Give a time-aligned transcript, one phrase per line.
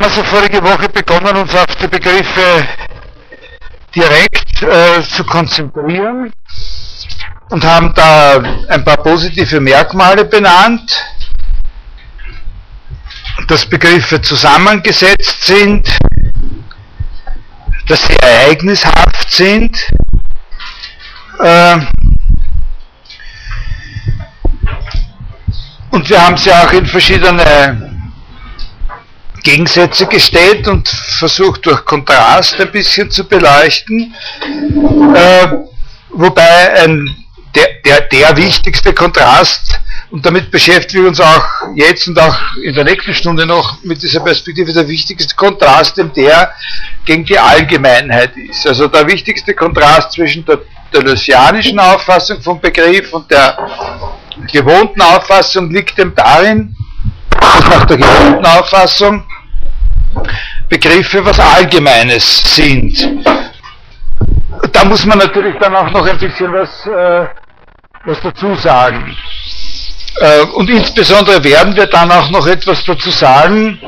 [0.00, 2.66] haben also vorige Woche begonnen, uns auf die Begriffe
[3.94, 6.32] direkt äh, zu konzentrieren
[7.50, 11.04] und haben da ein paar positive Merkmale benannt,
[13.48, 15.88] dass Begriffe zusammengesetzt sind,
[17.86, 19.76] dass sie ereignishaft sind,
[21.40, 21.78] äh,
[25.90, 27.89] und wir haben sie auch in verschiedene
[29.42, 34.14] Gegensätze gestellt und versucht durch Kontrast ein bisschen zu beleuchten,
[35.14, 35.46] äh,
[36.10, 39.80] wobei ein, der, der, der wichtigste Kontrast,
[40.10, 41.44] und damit beschäftigen wir uns auch
[41.76, 46.12] jetzt und auch in der nächsten Stunde noch mit dieser Perspektive, der wichtigste Kontrast, dem
[46.12, 46.52] der
[47.04, 48.66] gegen die Allgemeinheit ist.
[48.66, 50.58] Also der wichtigste Kontrast zwischen der
[50.92, 53.56] deleuzianischen Auffassung vom Begriff und der
[54.52, 56.74] gewohnten Auffassung liegt dem darin,
[57.30, 59.24] dass nach der gewohnten Auffassung
[60.68, 63.24] Begriffe was Allgemeines sind.
[64.72, 67.26] Da muss man natürlich dann auch noch ein bisschen was, äh,
[68.04, 69.16] was dazu sagen.
[70.20, 73.80] Äh, und insbesondere werden wir dann auch noch etwas dazu sagen,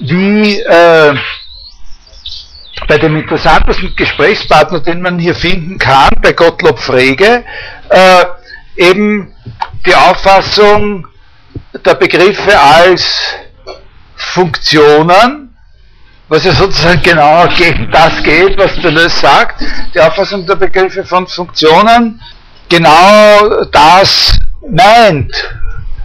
[0.00, 1.14] wie äh,
[2.86, 7.44] bei dem interessantesten Gesprächspartner, den man hier finden kann, bei Gottlob Frege,
[7.88, 8.24] äh,
[8.76, 9.34] eben
[9.84, 11.06] die Auffassung
[11.84, 13.34] der Begriffe als
[14.38, 15.52] Funktionen,
[16.28, 21.26] was ja sozusagen genau gegen das geht, was Deleuze sagt, die Auffassung der Begriffe von
[21.26, 22.20] Funktionen,
[22.68, 24.38] genau das
[24.70, 25.34] meint,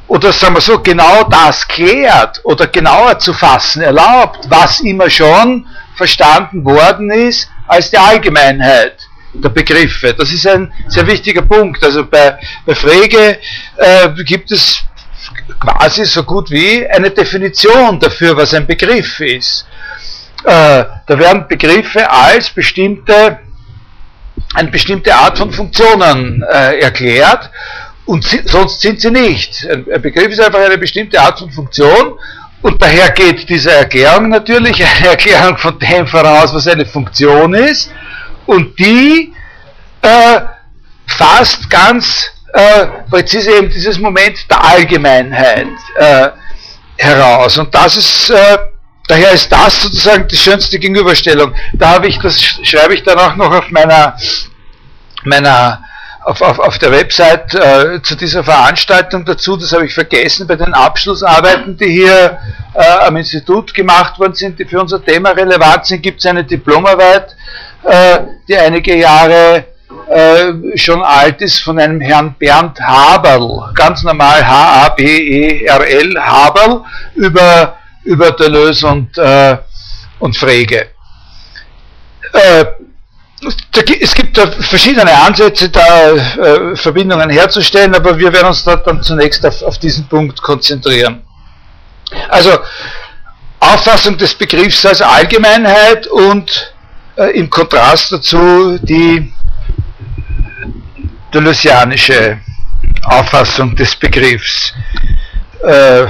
[0.08, 5.68] oder sagen wir so, genau das klärt oder genauer zu fassen erlaubt, was immer schon
[5.96, 8.98] verstanden worden ist als die Allgemeinheit
[9.36, 10.16] der Begriffe.
[10.16, 11.84] Das ist ein sehr wichtiger Punkt.
[11.84, 13.38] Also bei, bei Frege
[13.78, 14.84] äh, gibt es
[15.60, 19.66] quasi so gut wie eine Definition dafür, was ein Begriff ist.
[20.44, 23.40] Äh, da werden Begriffe als bestimmte,
[24.54, 27.50] eine bestimmte Art von Funktionen äh, erklärt
[28.06, 29.66] und sonst sind sie nicht.
[29.70, 32.20] Ein, ein Begriff ist einfach eine bestimmte Art von Funktion
[32.62, 37.92] und daher geht diese Erklärung natürlich eine Erklärung von dem voraus, was eine Funktion ist
[38.46, 39.34] und die
[40.02, 40.42] äh,
[41.08, 46.30] fasst ganz äh, präzise eben dieses Moment der Allgemeinheit äh,
[46.98, 47.58] heraus.
[47.58, 48.58] Und das ist, äh,
[49.08, 51.54] daher ist das sozusagen die schönste Gegenüberstellung.
[51.74, 54.16] Da habe ich, das schreibe ich dann auch noch auf meiner,
[55.24, 55.84] meiner
[56.26, 60.56] auf, auf, auf der Website äh, zu dieser Veranstaltung dazu, das habe ich vergessen, bei
[60.56, 62.38] den Abschlussarbeiten, die hier
[62.76, 66.46] äh, am Institut gemacht worden sind, die für unser Thema relevant sind, gibt es eine
[66.46, 67.36] Diplomarbeit,
[67.84, 69.66] äh, die einige Jahre
[70.14, 76.84] äh, schon alt ist von einem Herrn Bernd Haberl, ganz normal H-A-B-E-R-L, Haberl,
[77.16, 79.58] über, über Deleuze und, äh,
[80.20, 80.88] und Frege.
[82.32, 82.66] Äh,
[84.00, 89.02] es gibt da verschiedene Ansätze, da äh, Verbindungen herzustellen, aber wir werden uns da dann
[89.02, 91.24] zunächst auf, auf diesen Punkt konzentrieren.
[92.30, 92.60] Also
[93.60, 96.74] Auffassung des Begriffs als Allgemeinheit und
[97.18, 99.34] äh, im Kontrast dazu die
[101.34, 102.40] deleuzianische
[103.04, 104.74] Auffassung des Begriffs
[105.64, 106.06] äh,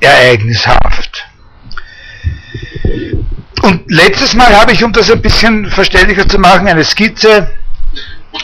[0.00, 1.26] ereignishaft.
[3.62, 7.50] Und letztes Mal habe ich, um das ein bisschen verständlicher zu machen, eine Skizze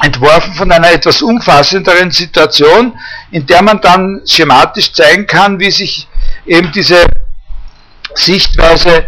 [0.03, 2.99] entworfen von einer etwas umfassenderen Situation,
[3.31, 6.09] in der man dann schematisch zeigen kann, wie sich
[6.47, 7.07] eben diese
[8.15, 9.07] Sichtweise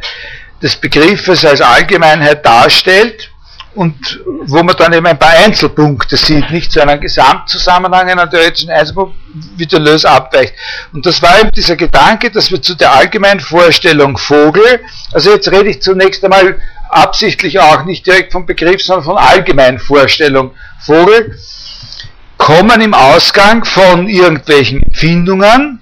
[0.61, 3.32] des Begriffes als Allgemeinheit darstellt
[3.75, 8.71] und wo man dann eben ein paar Einzelpunkte sieht, nicht zu einem Gesamtzusammenhang, einer theoretischen
[8.71, 9.17] Einzelpunkt,
[9.57, 10.55] wie der Lös abweicht.
[10.93, 14.81] Und das war eben dieser Gedanke, dass wir zu der allgemeinen Vorstellung Vogel,
[15.13, 16.59] also jetzt rede ich zunächst einmal
[16.91, 21.39] absichtlich auch nicht direkt vom Begriff, sondern von allgemeinen Vorstellung Vogel,
[22.37, 25.82] kommen im Ausgang von irgendwelchen Empfindungen, äh,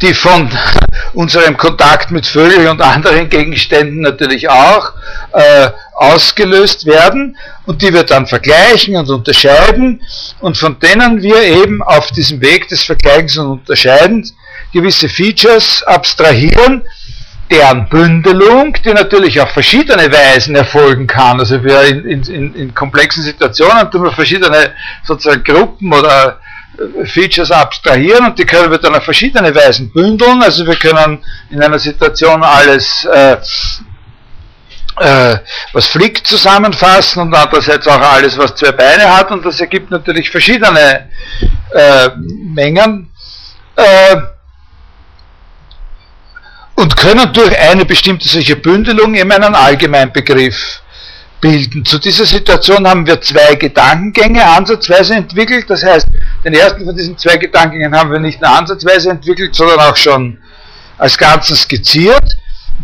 [0.00, 0.50] die von
[1.14, 4.92] unserem Kontakt mit Vögeln und anderen Gegenständen natürlich auch
[5.32, 10.02] äh, ausgelöst werden und die wir dann vergleichen und unterscheiden
[10.40, 14.34] und von denen wir eben auf diesem Weg des Vergleichens und Unterscheidens
[14.72, 16.82] gewisse Features abstrahieren,
[17.50, 21.38] deren Bündelung, die natürlich auf verschiedene Weisen erfolgen kann.
[21.38, 24.72] Also wir in, in, in komplexen Situationen tun wir verschiedene
[25.04, 26.40] sozusagen Gruppen oder
[27.04, 30.42] Features abstrahieren und die können wir dann auf verschiedene Weisen bündeln.
[30.42, 33.36] Also wir können in einer Situation alles, äh,
[34.98, 35.38] äh,
[35.72, 40.30] was fliegt, zusammenfassen und andererseits auch alles, was zwei Beine hat und das ergibt natürlich
[40.30, 41.08] verschiedene
[41.72, 42.10] äh,
[42.54, 43.10] Mengen.
[43.76, 44.16] Äh,
[46.76, 50.82] und können durch eine bestimmte solche Bündelung eben einen Allgemeinbegriff
[51.40, 51.84] bilden.
[51.84, 55.66] Zu dieser Situation haben wir zwei Gedankengänge ansatzweise entwickelt.
[55.68, 56.06] Das heißt,
[56.44, 60.38] den ersten von diesen zwei Gedankengängen haben wir nicht nur ansatzweise entwickelt, sondern auch schon
[60.98, 62.36] als Ganzes skizziert.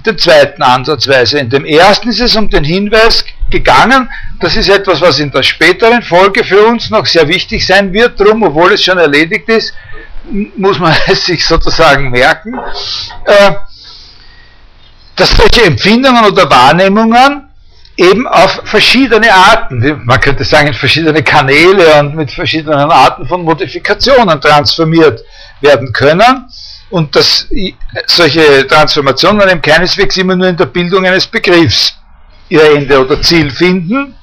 [0.07, 1.39] Den zweiten ansatzweise.
[1.39, 4.09] In dem ersten ist es um den Hinweis gegangen,
[4.41, 8.19] das ist etwas, was in der späteren Folge für uns noch sehr wichtig sein wird.
[8.19, 9.75] Drum, obwohl es schon erledigt ist,
[10.57, 12.59] muss man es sich sozusagen merken,
[13.27, 13.53] äh,
[15.15, 17.52] dass solche Empfindungen oder Wahrnehmungen
[17.97, 24.41] eben auf verschiedene Arten, man könnte sagen verschiedene Kanäle und mit verschiedenen Arten von Modifikationen
[24.41, 25.23] transformiert
[25.61, 26.49] werden können.
[26.91, 27.49] Und dass
[28.07, 31.95] solche Transformationen eben keineswegs immer nur in der Bildung eines Begriffs
[32.51, 34.15] ihr Ende oder Ziel finden,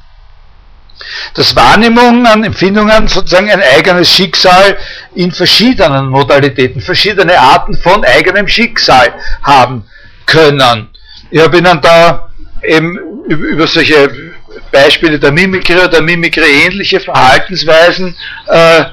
[1.33, 4.77] dass Wahrnehmungen, Empfindungen sozusagen ein eigenes Schicksal
[5.15, 9.85] in verschiedenen Modalitäten, verschiedene Arten von eigenem Schicksal haben
[10.27, 10.89] können.
[11.31, 12.28] Ich habe Ihnen da
[12.63, 12.97] eben
[13.27, 14.31] über solche
[14.71, 18.15] Beispiele der Mimikry oder Mimikry-ähnliche Verhaltensweisen
[18.47, 18.85] äh, äh,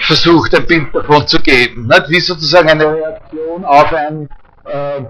[0.00, 1.86] versucht, ein Bild davon zu geben.
[1.86, 2.08] Nicht?
[2.08, 4.28] Wie sozusagen eine Reaktion auf ein
[4.66, 5.02] äh,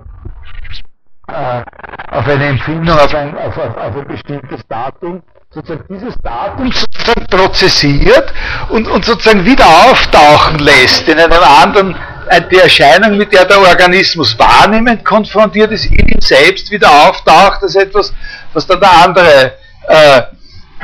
[1.33, 1.63] äh,
[2.11, 7.27] auf eine Empfindung, auf ein, auf, auf, auf ein bestimmtes Datum, sozusagen dieses Datum sozusagen
[7.27, 8.33] prozessiert
[8.71, 11.95] und, und sozusagen wieder auftauchen lässt in einem anderen
[12.39, 17.75] die Erscheinung, mit der der Organismus wahrnehmend konfrontiert ist, in ihm selbst wieder auftaucht, als
[17.75, 18.13] etwas,
[18.53, 19.55] was dann der andere
[19.89, 20.23] äh,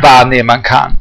[0.00, 0.98] wahrnehmen kann.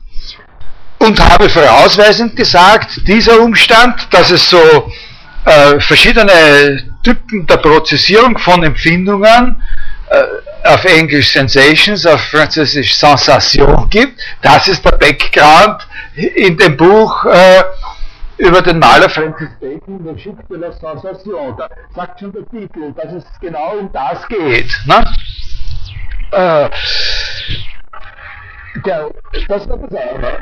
[1.00, 4.92] Und habe vorausweisend gesagt, dieser Umstand, dass es so
[5.46, 9.62] äh, verschiedene Typen der Prozessierung von Empfindungen
[10.10, 17.26] äh, auf Englisch Sensations, auf Französisch Sensation gibt, das ist der Background in dem Buch
[17.26, 17.64] äh,
[18.38, 21.56] über den Maler Francis Bacon, der Schick de la Sensation.
[21.58, 24.72] Da sagt schon der Titel, dass es genau um das geht.
[24.86, 25.06] Ne?
[26.32, 26.70] Äh,
[28.86, 29.10] der,
[29.48, 30.40] das war das eine.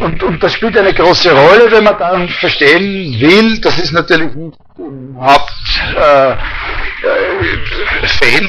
[0.00, 4.34] Und, und das spielt eine große Rolle, wenn man dann verstehen will, das ist natürlich
[4.34, 6.36] nicht im Hauptfeld äh,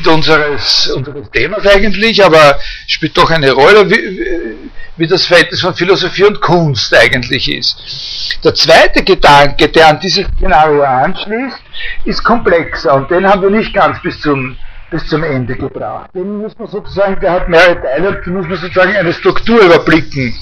[0.07, 6.25] unseres, unseres Themas eigentlich, aber spielt doch eine Rolle, wie, wie das Verhältnis von Philosophie
[6.25, 8.37] und Kunst eigentlich ist.
[8.43, 11.59] Der zweite Gedanke, der an dieses Szenario anschließt,
[12.05, 14.57] ist komplexer und den haben wir nicht ganz bis zum
[14.91, 16.09] bis zum Ende gebracht.
[16.13, 20.35] Den muss man sozusagen, der hat mehrere Teile, den muss man sozusagen eine Struktur überblicken.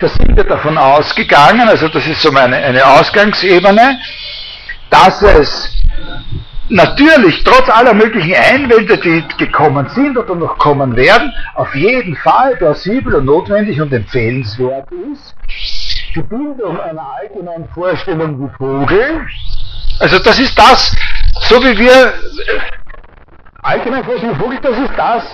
[0.00, 4.00] Da sind wir davon ausgegangen, also das ist so eine, eine Ausgangsebene,
[4.90, 5.76] dass es
[6.68, 12.56] natürlich trotz aller möglichen Einwände, die gekommen sind oder noch kommen werden, auf jeden Fall
[12.56, 15.34] plausibel und notwendig und empfehlenswert ist,
[16.14, 19.26] die Bildung einer allgemeinen Vorstellung wie Vogel,
[19.98, 20.96] also das ist das,
[21.48, 22.60] so wie wir äh,
[23.62, 25.24] allgemein Vorstellung Vogel, das ist das,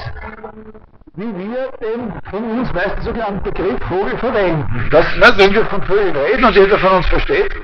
[1.14, 4.88] wie wir den von uns meistens sogenannten Begriff Vogel verwenden.
[4.90, 7.54] Das, ne, wenn wir von Vögeln reden und jeder von uns versteht,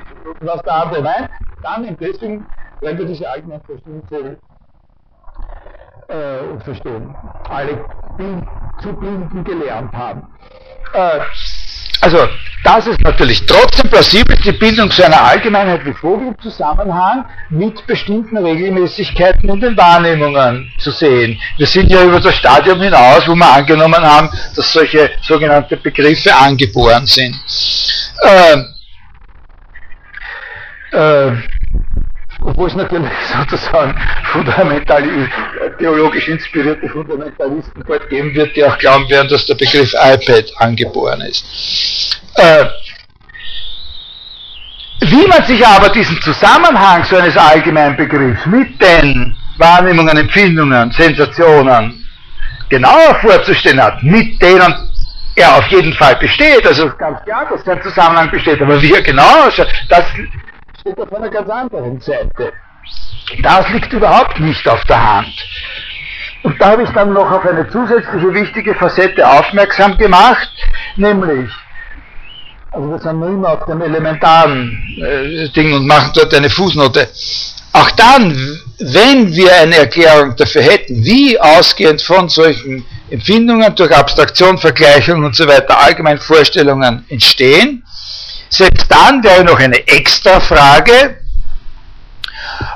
[0.41, 1.29] was der andere meint,
[1.63, 2.47] dann deswegen
[2.81, 4.39] werden wir diese allgemein Vorstellung Vogel
[6.09, 7.15] äh, verstehen.
[7.49, 7.85] Alle
[8.83, 10.27] zu blinden gelernt haben.
[10.93, 11.21] Äh,
[12.01, 12.29] also,
[12.65, 17.87] das ist natürlich trotzdem plausibel, die Bildung zu einer Allgemeinheit wie Vogel im Zusammenhang mit
[17.87, 21.41] bestimmten Regelmäßigkeiten in den Wahrnehmungen zu sehen.
[21.59, 26.35] Wir sind ja über das Stadium hinaus, wo wir angenommen haben, dass solche sogenannte Begriffe
[26.35, 27.37] angeboren sind.
[28.23, 28.57] Äh,
[30.93, 31.37] äh,
[32.45, 33.95] obwohl es natürlich sozusagen
[34.33, 35.03] fundamental,
[35.79, 41.21] theologisch inspirierte Fundamentalisten bald geben wird, die auch glauben werden, dass der Begriff iPad angeboren
[41.23, 42.21] ist.
[42.37, 42.65] Äh,
[45.01, 52.07] wie man sich aber diesen Zusammenhang so eines allgemeinen Begriffs mit den Wahrnehmungen, Empfindungen, Sensationen
[52.69, 54.75] genauer vorzustellen hat, mit denen
[55.35, 59.03] er auf jeden Fall besteht, also ganz klar, dass der Zusammenhang besteht, aber wie er
[59.03, 60.05] genau ausschaut, das
[60.83, 62.53] steht auf einer ganz anderen Seite.
[63.43, 65.33] Das liegt überhaupt nicht auf der Hand.
[66.43, 70.51] Und da habe ich dann noch auf eine zusätzliche wichtige Facette aufmerksam gemacht,
[70.97, 71.49] nämlich,
[72.73, 77.09] also wir sind nur immer auf dem elementaren äh, Ding und machen dort eine Fußnote.
[77.75, 78.37] Auch dann,
[78.81, 85.37] wenn wir eine Erklärung dafür hätten, wie ausgehend von solchen Empfindungen durch Abstraktion, Vergleichung und
[85.37, 87.85] so weiter allgemein Vorstellungen entstehen,
[88.53, 91.17] selbst dann wäre noch eine extra Frage,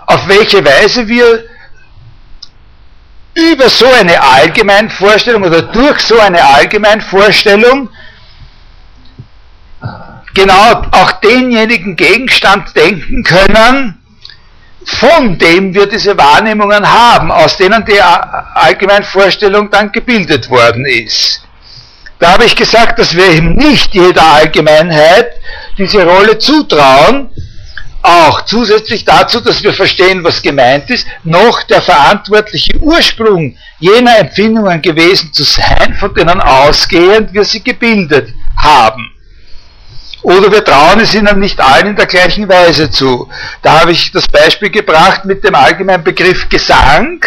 [0.06, 1.45] auf welche Weise wir
[3.35, 7.90] über so eine Allgemeinvorstellung oder durch so eine Allgemeinvorstellung
[10.33, 14.02] genau auch denjenigen Gegenstand denken können,
[14.85, 21.46] von dem wir diese Wahrnehmungen haben, aus denen die Allgemeinvorstellung dann gebildet worden ist.
[22.18, 25.32] Da habe ich gesagt, dass wir eben nicht jeder Allgemeinheit
[25.76, 27.28] diese Rolle zutrauen,
[28.02, 34.80] auch zusätzlich dazu, dass wir verstehen, was gemeint ist, noch der verantwortliche Ursprung jener Empfindungen
[34.80, 39.11] gewesen zu sein, von denen ausgehend wir sie gebildet haben.
[40.23, 43.28] Oder wir trauen es ihnen nicht allen in der gleichen Weise zu.
[43.62, 47.25] Da habe ich das Beispiel gebracht mit dem allgemeinen Begriff Gesang,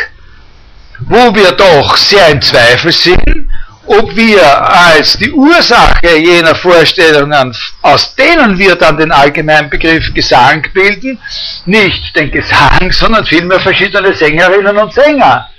[1.00, 3.49] wo wir doch sehr in Zweifel sind,
[3.90, 10.68] ob wir als die Ursache jener Vorstellungen, aus denen wir dann den allgemeinen Begriff Gesang
[10.74, 11.20] bilden,
[11.66, 15.50] nicht den Gesang, sondern vielmehr verschiedene Sängerinnen und Sänger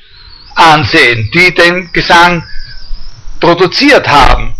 [0.54, 2.44] ansehen, die den Gesang
[3.40, 4.54] produziert haben.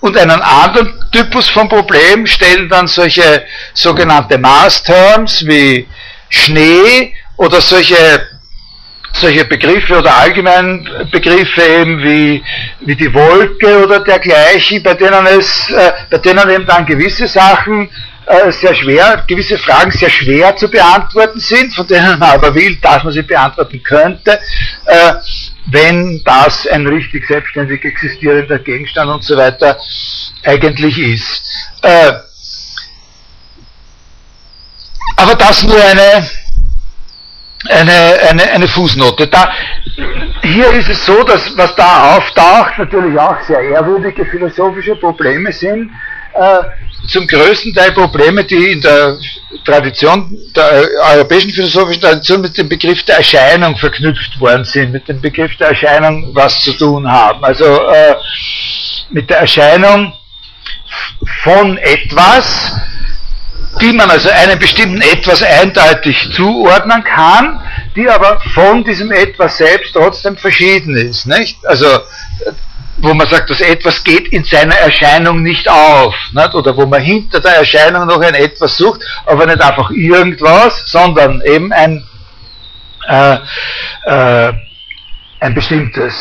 [0.00, 5.88] Und einen anderen Typus von Problem stellen dann solche sogenannte Maß-Terms wie
[6.28, 8.33] Schnee oder solche
[9.14, 12.44] solche Begriffe oder allgemein Begriffe eben wie,
[12.80, 17.88] wie die Wolke oder dergleichen, bei denen es, äh, bei denen eben dann gewisse Sachen
[18.26, 22.76] äh, sehr schwer, gewisse Fragen sehr schwer zu beantworten sind, von denen man aber will,
[22.76, 24.40] dass man sie beantworten könnte,
[24.86, 25.12] äh,
[25.66, 29.78] wenn das ein richtig selbstständig existierender Gegenstand und so weiter
[30.42, 31.42] eigentlich ist.
[31.82, 32.12] Äh,
[35.16, 36.28] aber das nur eine,
[37.68, 37.92] eine,
[38.30, 39.26] eine, eine Fußnote.
[39.28, 39.52] Da,
[40.42, 45.90] hier ist es so, dass was da auftaucht, natürlich auch sehr ehrwürdige philosophische Probleme sind,
[46.34, 46.62] äh,
[47.08, 49.18] zum größten Teil Probleme, die in der
[49.64, 55.20] Tradition, der europäischen philosophischen Tradition mit dem Begriff der Erscheinung verknüpft worden sind, mit dem
[55.20, 57.44] Begriff der Erscheinung was zu tun haben.
[57.44, 58.14] Also äh,
[59.10, 60.12] mit der Erscheinung
[61.42, 62.72] von etwas,
[63.80, 67.60] die man also einem bestimmten etwas eindeutig zuordnen kann,
[67.96, 71.26] die aber von diesem etwas selbst trotzdem verschieden ist.
[71.26, 71.64] Nicht?
[71.66, 71.86] Also
[72.98, 76.54] wo man sagt, das etwas geht in seiner Erscheinung nicht auf, nicht?
[76.54, 81.42] oder wo man hinter der Erscheinung noch ein etwas sucht, aber nicht einfach irgendwas, sondern
[81.42, 82.04] eben ein,
[83.08, 83.36] äh,
[84.06, 84.52] äh,
[85.40, 86.14] ein bestimmtes.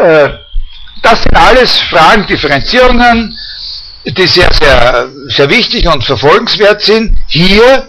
[0.00, 0.30] Äh,
[1.02, 3.36] das sind alles Fragen, Differenzierungen,
[4.04, 7.18] die sehr, sehr, sehr wichtig und verfolgenswert sind.
[7.28, 7.88] Hier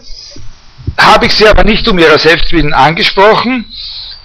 [0.98, 3.66] habe ich sie aber nicht um ihrer selbst angesprochen,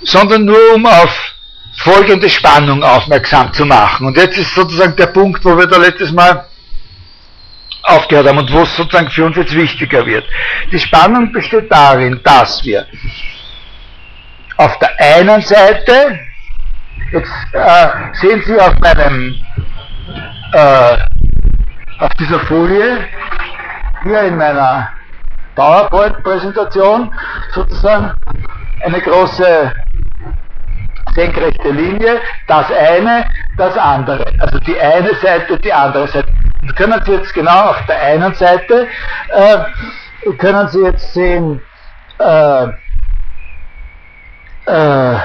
[0.03, 1.35] sondern nur um auf
[1.77, 4.07] folgende Spannung aufmerksam zu machen.
[4.07, 6.47] Und jetzt ist sozusagen der Punkt, wo wir da letztes Mal
[7.83, 10.25] aufgehört haben und wo es sozusagen für uns jetzt wichtiger wird.
[10.73, 12.87] Die Spannung besteht darin, dass wir
[14.57, 16.19] auf der einen Seite,
[17.13, 19.37] jetzt äh, sehen Sie auf meinem
[20.53, 20.97] äh,
[21.99, 23.09] auf dieser Folie,
[24.03, 24.91] hier in meiner
[25.55, 27.13] PowerPoint-Präsentation,
[27.53, 28.13] sozusagen
[28.81, 29.73] eine große
[31.15, 33.25] senkrechte Linie, das eine,
[33.57, 34.25] das andere.
[34.39, 36.29] Also die eine Seite, die andere Seite.
[36.63, 38.87] Das können Sie jetzt genau auf der einen Seite,
[39.29, 41.63] äh, können Sie jetzt sehen,
[42.19, 42.67] äh,
[44.67, 45.19] äh,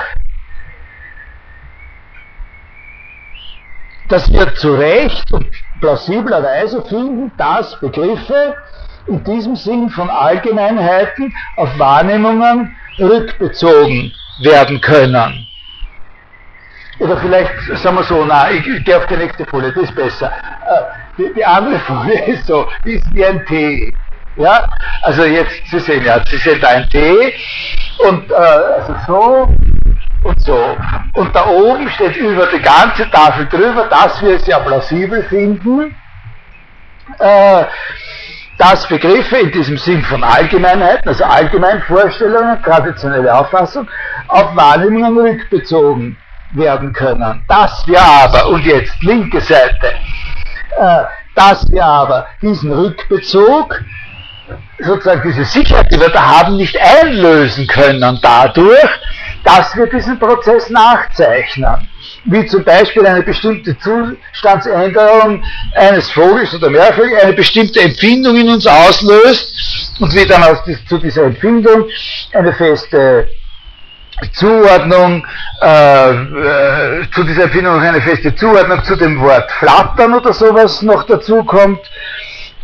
[4.08, 5.48] dass wir zu Recht und
[5.82, 8.56] plausiblerweise finden, dass Begriffe
[9.08, 15.48] in diesem Sinn von Allgemeinheiten auf Wahrnehmungen rückbezogen werden können.
[17.00, 19.96] Oder vielleicht sagen wir so, nein, ich, ich gehe auf die nächste Folie, das ist
[19.96, 20.28] besser.
[20.32, 20.82] Äh,
[21.18, 23.94] die, die, andere Folie ist so, ist wie ein T.
[24.36, 24.70] Ja,
[25.02, 27.34] also jetzt, Sie sehen ja, Sie sehen da ein T
[28.08, 29.56] und äh, also so
[30.24, 30.78] und so.
[31.13, 35.96] Und da oben steht über die ganze Tafel drüber, dass wir es ja plausibel finden,
[37.20, 37.63] äh,
[38.58, 43.88] dass Begriffe in diesem Sinn von Allgemeinheiten, also Allgemeinvorstellungen, traditionelle Auffassung,
[44.28, 46.18] auf Wahrnehmungen rückbezogen
[46.54, 47.44] werden können.
[47.48, 49.96] Dass wir aber, und jetzt linke Seite,
[50.78, 51.04] äh,
[51.36, 53.82] dass wir aber diesen Rückbezug,
[54.80, 58.90] sozusagen diese Sicherheit, die wir da haben, nicht einlösen können dadurch,
[59.43, 61.88] dass wir diesen Prozess nachzeichnen.
[62.25, 65.43] Wie zum Beispiel eine bestimmte Zustandsänderung
[65.75, 70.98] eines Vogels oder Meervögel eine bestimmte Empfindung in uns auslöst und wie dann aus, zu
[70.98, 71.88] dieser Empfindung
[72.33, 73.27] eine feste
[74.33, 75.25] Zuordnung
[75.62, 81.03] äh, äh, zu dieser Empfindung eine feste Zuordnung zu dem Wort flattern oder sowas noch
[81.03, 81.79] dazu kommt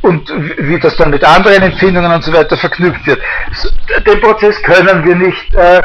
[0.01, 3.19] und wie das dann mit anderen Empfindungen und so weiter verknüpft wird.
[4.05, 5.81] Den Prozess können wir nicht, äh,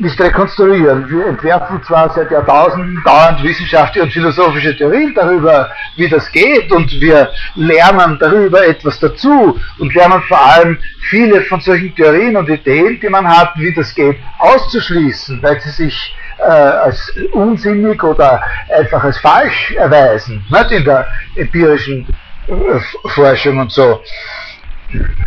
[0.00, 1.08] nicht rekonstruieren.
[1.10, 6.90] Wir entwerfen zwar seit Jahrtausenden dauernd wissenschaftliche und philosophische Theorien darüber, wie das geht und
[7.00, 10.78] wir lernen darüber etwas dazu und lernen vor allem
[11.10, 15.70] viele von solchen Theorien und Ideen, die man hat, wie das geht, auszuschließen, weil sie
[15.70, 18.42] sich äh, als unsinnig oder
[18.74, 22.06] einfach als falsch erweisen, nicht in der empirischen
[22.48, 24.00] äh, Forschung und so.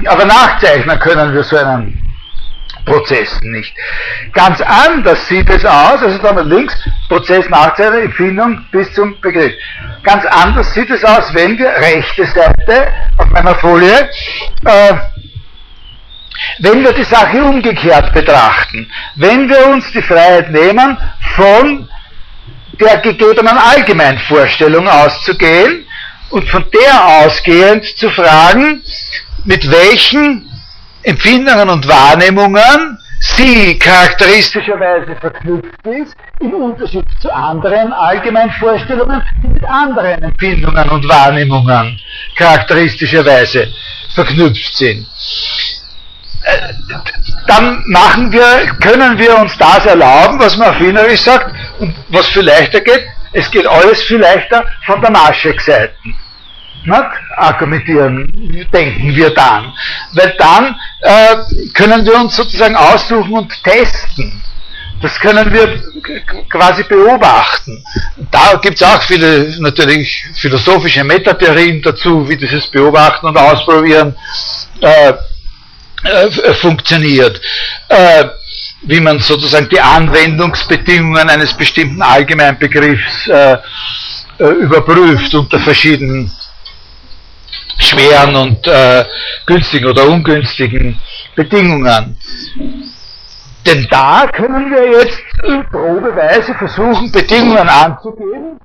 [0.07, 2.02] Aber nachzeichnen können wir so einen
[2.85, 3.73] Prozessen nicht.
[4.33, 6.75] Ganz anders sieht es aus, also da mal links,
[7.07, 9.53] Prozess, Nachzeichen, Empfindung bis zum Begriff.
[10.03, 14.09] Ganz anders sieht es aus, wenn wir rechte Seite auf meiner Folie,
[14.65, 14.93] äh,
[16.59, 20.97] wenn wir die Sache umgekehrt betrachten, wenn wir uns die Freiheit nehmen,
[21.35, 21.87] von
[22.79, 25.85] der gegebenen Allgemeinvorstellung auszugehen
[26.31, 28.81] und von der ausgehend zu fragen,
[29.45, 30.49] mit welchen
[31.03, 40.23] Empfindungen und Wahrnehmungen sie charakteristischerweise verknüpft ist, im Unterschied zu anderen Allgemeinvorstellungen, die mit anderen
[40.23, 41.99] Empfindungen und Wahrnehmungen
[42.35, 43.67] charakteristischerweise
[44.13, 45.07] verknüpft sind.
[46.43, 46.73] Äh,
[47.47, 52.27] dann machen wir, können wir uns das erlauben, was man auf Wienerisch sagt, und was
[52.27, 55.93] viel leichter geht, es geht alles viel leichter von der Maschek-Seite
[56.85, 59.73] nicht, argumentieren, denken wir dann.
[60.13, 61.35] Weil dann äh,
[61.73, 64.41] können wir uns sozusagen aussuchen und testen.
[65.01, 65.81] Das können wir
[66.49, 67.83] quasi beobachten.
[68.31, 74.15] Da gibt es auch viele natürlich philosophische Metatheorien dazu, wie dieses Beobachten und Ausprobieren
[74.79, 75.13] äh,
[76.03, 77.41] äh, funktioniert.
[77.89, 78.25] Äh,
[78.83, 83.57] wie man sozusagen die Anwendungsbedingungen eines bestimmten Allgemeinbegriffs äh,
[84.39, 86.31] äh, überprüft unter verschiedenen
[87.77, 89.05] schweren und äh,
[89.45, 90.99] günstigen oder ungünstigen
[91.35, 92.17] Bedingungen.
[93.65, 98.59] Denn da können wir jetzt in Probeweise versuchen, Bedingungen anzugeben,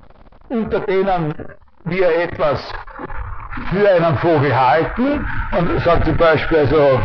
[0.49, 1.33] unter denen
[1.85, 2.59] wir etwas
[3.71, 5.25] für einen Vogel halten
[5.57, 6.99] und sagt zum Beispiel, also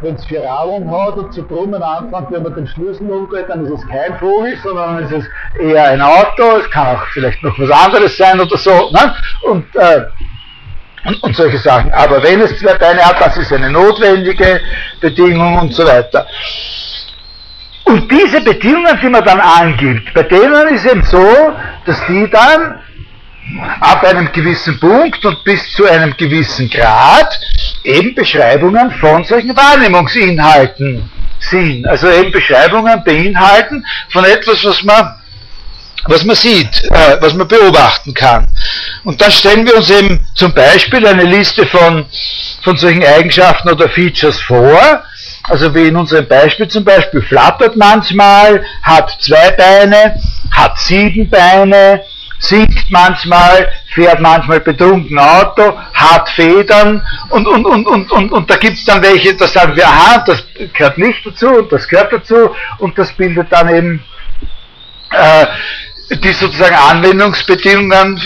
[0.00, 3.64] wenn es vier Radeln hat und zu brummen anfängt, wenn man den Schlüssel umdreht, dann
[3.64, 5.24] ist es kein Vogel, sondern ist es
[5.60, 8.90] eher ein Auto, es kann auch vielleicht noch was anderes sein oder so.
[8.90, 9.14] Ne?
[9.42, 10.02] Und äh,
[11.22, 11.92] und, solche Sachen.
[11.92, 14.60] Aber wenn es Beine hat, das ist eine notwendige
[15.00, 16.26] Bedingung und so weiter.
[17.84, 22.80] Und diese Bedingungen, die man dann angibt, bei denen ist eben so, dass die dann
[23.80, 27.38] ab einem gewissen Punkt und bis zu einem gewissen Grad
[27.82, 31.86] eben Beschreibungen von solchen Wahrnehmungsinhalten sind.
[31.86, 35.14] Also eben Beschreibungen beinhalten von etwas, was man
[36.06, 38.46] was man sieht, äh, was man beobachten kann.
[39.04, 42.06] Und dann stellen wir uns eben zum Beispiel eine Liste von,
[42.62, 45.02] von solchen Eigenschaften oder Features vor.
[45.44, 50.18] Also wie in unserem Beispiel zum Beispiel flattert manchmal, hat zwei Beine,
[50.50, 52.02] hat sieben Beine,
[52.38, 58.56] singt manchmal, fährt manchmal betrunken Auto, hat Federn und, und, und, und, und, und da
[58.56, 62.12] gibt es dann welche, da sagen wir, aha, das gehört nicht dazu und das gehört
[62.12, 64.04] dazu und das bildet dann eben
[65.10, 65.46] äh,
[66.10, 68.18] die sozusagen Anwendungsbedingungen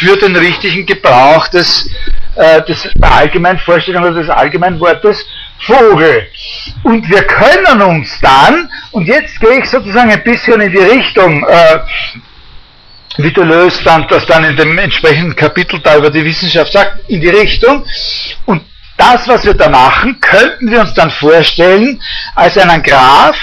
[0.00, 1.90] für den richtigen Gebrauch des,
[2.36, 5.26] äh, des Allgemeinvorstellung oder des Allgemeinwortes
[5.60, 6.28] Vogel.
[6.82, 11.44] Und wir können uns dann, und jetzt gehe ich sozusagen ein bisschen in die Richtung,
[11.44, 11.78] äh,
[13.18, 17.20] wie löst dann das dann in dem entsprechenden Kapitel da über die Wissenschaft sagt, in
[17.20, 17.84] die Richtung.
[18.44, 18.62] Und
[18.96, 22.00] das, was wir da machen, könnten wir uns dann vorstellen
[22.34, 23.36] als einen Graph,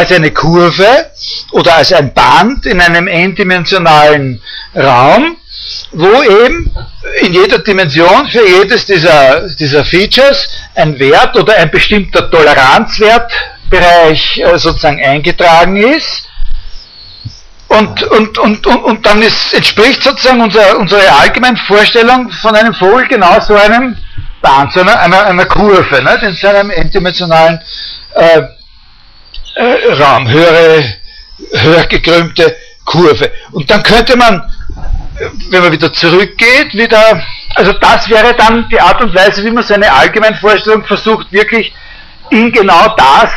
[0.00, 1.10] als eine Kurve
[1.52, 4.40] oder als ein Band in einem n-dimensionalen
[4.74, 5.36] Raum,
[5.92, 6.74] wo eben
[7.20, 14.58] in jeder Dimension für jedes dieser, dieser Features ein Wert oder ein bestimmter Toleranzwertbereich äh,
[14.58, 16.26] sozusagen eingetragen ist.
[17.68, 22.72] Und, und, und, und, und dann ist, entspricht sozusagen unser, unsere allgemeine Vorstellung von einem
[22.72, 23.98] Vogel genau so einem
[24.40, 26.22] Band, so einer, einer, einer Kurve, nicht?
[26.22, 27.60] in seinem n-dimensionalen
[28.14, 28.44] äh,
[29.54, 30.84] äh, Raum, höhere,
[31.52, 33.30] höher gekrümmte Kurve.
[33.52, 34.42] Und dann könnte man,
[35.50, 37.22] wenn man wieder zurückgeht, wieder,
[37.54, 41.72] also das wäre dann die Art und Weise, wie man seine Allgemeinvorstellung versucht, wirklich
[42.30, 43.30] in genau das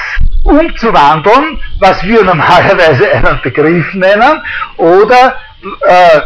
[0.43, 4.41] umzuwandeln, was wir normalerweise einen Begriff nennen,
[4.77, 5.35] oder
[5.87, 6.17] äh,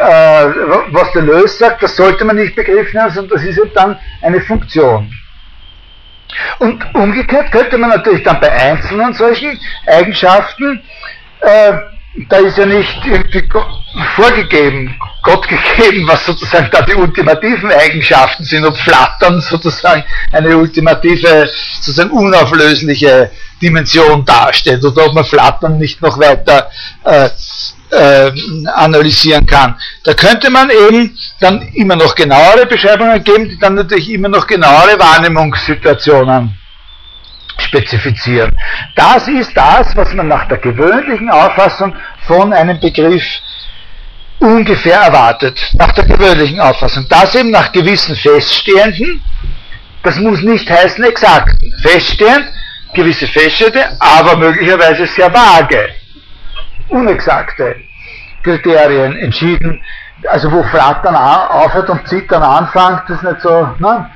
[0.00, 0.52] äh,
[0.90, 4.40] was der Lös sagt, das sollte man nicht Begriff nennen, sondern das ist dann eine
[4.40, 5.10] Funktion.
[6.58, 10.82] Und umgekehrt könnte man natürlich dann bei einzelnen solchen Eigenschaften
[11.40, 11.72] äh,
[12.28, 13.44] da ist ja nicht irgendwie
[14.14, 21.48] vorgegeben, Gott gegeben, was sozusagen da die ultimativen Eigenschaften sind, ob Flattern sozusagen eine ultimative,
[21.80, 26.70] sozusagen unauflösliche Dimension darstellt oder ob man Flattern nicht noch weiter
[27.04, 27.28] äh,
[27.90, 28.30] äh,
[28.74, 29.76] analysieren kann.
[30.04, 34.46] Da könnte man eben dann immer noch genauere Beschreibungen geben, die dann natürlich immer noch
[34.46, 36.58] genauere Wahrnehmungssituationen
[37.58, 38.54] spezifizieren.
[38.94, 41.94] Das ist das, was man nach der gewöhnlichen Auffassung
[42.26, 43.24] von einem Begriff
[44.38, 47.06] ungefähr erwartet, nach der gewöhnlichen Auffassung.
[47.08, 49.22] Das eben nach gewissen Feststehenden,
[50.02, 52.46] das muss nicht heißen exakten, feststehend,
[52.94, 55.88] gewisse Feststände, aber möglicherweise sehr vage,
[56.88, 57.76] unexakte
[58.42, 59.80] Kriterien entschieden,
[60.28, 64.10] also wo Flattern aufhört und Zittern anfängt, das ist nicht so, ne?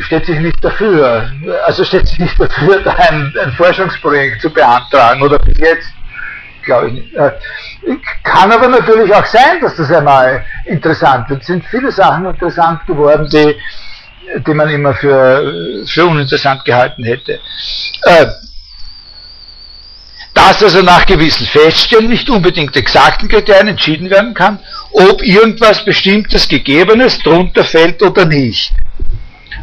[0.00, 1.30] steht sich nicht dafür,
[1.66, 5.92] also steht sich nicht dafür, da ein, ein Forschungsprojekt zu beantragen oder bis jetzt,
[6.64, 7.14] glaube ich nicht.
[7.14, 7.32] Äh,
[8.22, 11.40] kann aber natürlich auch sein, dass das einmal interessant wird.
[11.40, 13.56] Es sind viele Sachen interessant geworden, die,
[14.46, 17.40] die man immer für, für uninteressant gehalten hätte.
[18.04, 18.26] Äh,
[20.48, 24.58] dass also nach gewissen Feststellen nicht unbedingt exakten Kriterien entschieden werden kann,
[24.92, 28.72] ob irgendwas Bestimmtes Gegebenes drunter fällt oder nicht.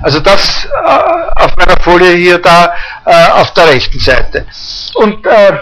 [0.03, 2.71] Also das äh, auf meiner Folie hier da
[3.03, 4.45] äh, auf der rechten Seite.
[4.93, 5.53] Und äh,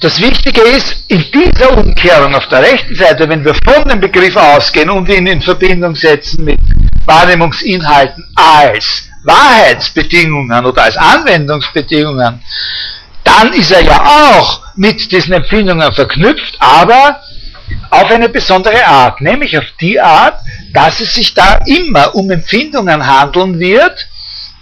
[0.00, 4.36] das Wichtige ist, in dieser Umkehrung auf der rechten Seite, wenn wir von dem Begriff
[4.36, 6.60] ausgehen und ihn in Verbindung setzen mit
[7.04, 12.40] Wahrnehmungsinhalten als Wahrheitsbedingungen oder als Anwendungsbedingungen,
[13.26, 17.20] dann ist er ja auch mit diesen Empfindungen verknüpft, aber
[17.90, 20.40] auf eine besondere Art, nämlich auf die Art,
[20.72, 24.06] dass es sich da immer um Empfindungen handeln wird,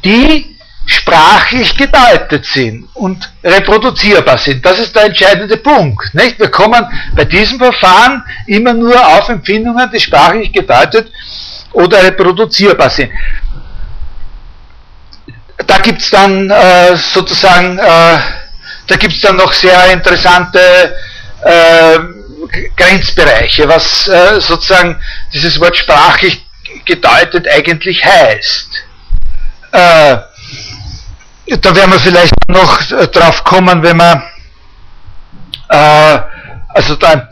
[0.03, 4.64] die sprachlich gedeutet sind und reproduzierbar sind.
[4.64, 6.14] Das ist der entscheidende Punkt.
[6.14, 6.38] Nicht?
[6.38, 11.11] Wir kommen bei diesem Verfahren immer nur auf Empfindungen, die sprachlich gedeutet
[11.72, 13.11] oder reproduzierbar sind.
[15.66, 18.18] Da gibt es dann äh, sozusagen, äh,
[18.87, 20.94] da gibt es dann noch sehr interessante
[21.42, 21.99] äh,
[22.77, 25.01] Grenzbereiche, was äh, sozusagen
[25.33, 26.44] dieses Wort sprachlich
[26.85, 28.68] gedeutet eigentlich heißt.
[29.73, 30.16] Äh,
[31.61, 34.23] da werden wir vielleicht noch äh, drauf kommen, wenn wir
[35.68, 36.18] äh,
[36.68, 37.29] also da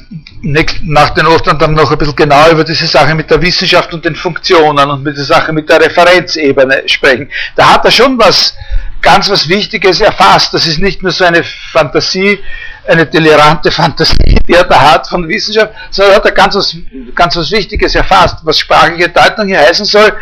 [0.83, 4.05] nach den Ostern dann noch ein bisschen genauer über diese Sache mit der Wissenschaft und
[4.05, 7.31] den Funktionen und mit der Sache mit der Referenzebene sprechen.
[7.57, 8.55] Da hat er schon was
[9.03, 10.55] ganz was Wichtiges erfasst.
[10.55, 12.39] Das ist nicht nur so eine Fantasie,
[12.87, 16.77] eine delirante Fantasie, die er da hat von Wissenschaft, sondern hat er ganz was,
[17.15, 18.39] ganz was Wichtiges erfasst.
[18.45, 20.13] Was sprachliche Deutung hier heißen soll,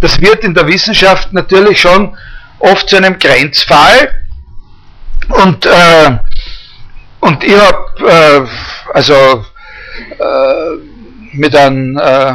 [0.00, 2.16] das wird in der Wissenschaft natürlich schon
[2.60, 4.12] oft zu einem Grenzfall.
[5.28, 6.18] Und, äh,
[7.20, 8.46] und ich habe äh,
[8.94, 9.44] also
[10.18, 10.76] äh,
[11.32, 12.32] mit einem äh,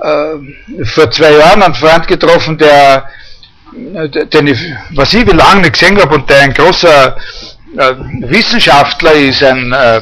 [0.00, 3.08] äh, vor zwei Jahren einen Freund getroffen, der
[3.74, 4.58] den ich,
[4.90, 7.16] was ich wie lange nicht gesehen habe und der ein großer
[7.76, 10.00] äh, Wissenschaftler ist, ein, äh,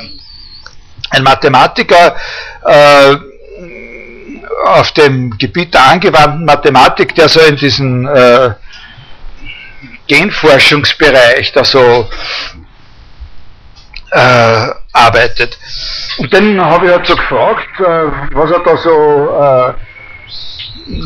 [1.10, 2.16] ein Mathematiker
[2.66, 3.16] äh,
[4.66, 8.50] auf dem Gebiet der angewandten Mathematik, der so in diesem äh,
[10.06, 12.08] Genforschungsbereich da so
[14.10, 15.58] äh, arbeitet.
[16.18, 19.74] Und dann habe ich halt so gefragt, äh, was er da so,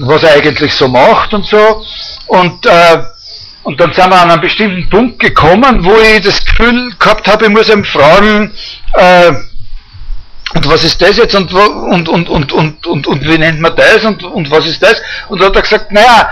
[0.06, 1.84] was er eigentlich so macht und so.
[2.26, 2.98] Und, äh,
[3.62, 7.46] und dann sind wir an einen bestimmten Punkt gekommen, wo ich das Gefühl gehabt habe,
[7.46, 8.52] ich muss ihm fragen,
[8.94, 9.32] äh,
[10.54, 13.74] und was ist das jetzt und, und, und, und, und, und, und wie nennt man
[13.74, 15.02] das und, und was ist das?
[15.28, 16.30] Und dann hat er gesagt, naja,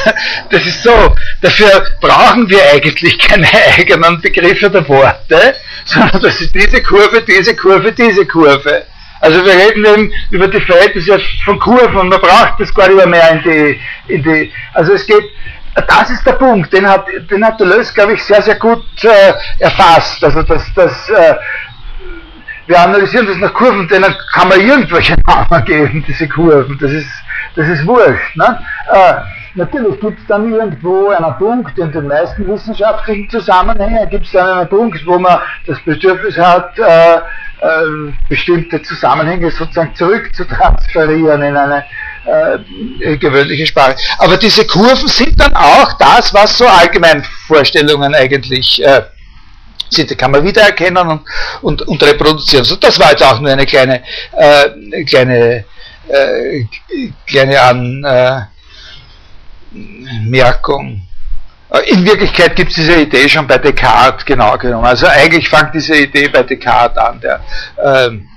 [0.50, 3.46] das ist so, dafür brauchen wir eigentlich keine
[3.78, 8.84] eigenen Begriffe der Worte, sondern das ist diese Kurve, diese Kurve, diese Kurve.
[9.22, 13.30] Also wir reden eben über die Verhältnisse von Kurven man braucht das gar nicht mehr
[13.30, 13.80] in die,
[14.12, 15.30] in die, also es geht,
[15.76, 19.32] das ist der Punkt, den hat, den hat Deleuze, glaube ich, sehr, sehr gut äh,
[19.60, 20.24] erfasst.
[20.24, 21.36] Also das, das, äh,
[22.66, 27.12] wir analysieren das nach Kurven, denen kann man irgendwelche Namen geben, diese Kurven, das ist,
[27.54, 28.36] das ist wurscht.
[28.36, 28.58] Ne?
[28.92, 29.14] Äh,
[29.54, 34.58] natürlich gibt es dann irgendwo einen Punkt, in den meisten wissenschaftlichen Zusammenhängen gibt es dann
[34.58, 41.84] einen Punkt, wo man das Bedürfnis hat, äh, äh, bestimmte Zusammenhänge sozusagen zurückzutransferieren in eine
[42.24, 43.96] äh, gewöhnliche Sprache.
[44.18, 49.02] Aber diese Kurven sind dann auch das, was so Allgemeinvorstellungen eigentlich äh,
[49.90, 50.10] sind.
[50.10, 51.22] Die kann man wiedererkennen und,
[51.62, 52.64] und, und reproduzieren.
[52.64, 54.02] So, das war jetzt auch nur eine kleine,
[54.36, 55.64] äh, kleine,
[56.08, 56.64] äh,
[57.26, 58.51] kleine Anmerkung.
[61.70, 64.84] Äh, in Wirklichkeit gibt es diese Idee schon bei Descartes genau genommen.
[64.84, 67.20] Also eigentlich fängt diese Idee bei Descartes an.
[67.20, 67.40] Der,
[67.82, 68.28] ähm,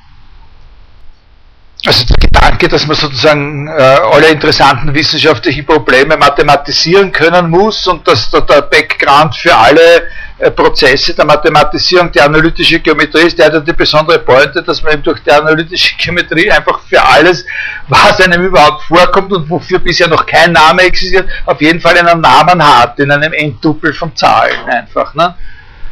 [1.85, 8.07] also der Gedanke, dass man sozusagen äh, alle interessanten wissenschaftlichen Probleme mathematisieren können muss und
[8.07, 13.65] dass da der Background für alle Prozesse der Mathematisierung die analytische Geometrie ist, der hat
[13.65, 17.45] die besondere Pointe, dass man eben durch die analytische Geometrie einfach für alles,
[17.87, 22.19] was einem überhaupt vorkommt und wofür bisher noch kein Name existiert, auf jeden Fall einen
[22.19, 25.13] Namen hat, in einem Endtupel von Zahlen einfach.
[25.13, 25.35] Ne?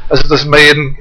[0.10, 0.98] Also dass man eben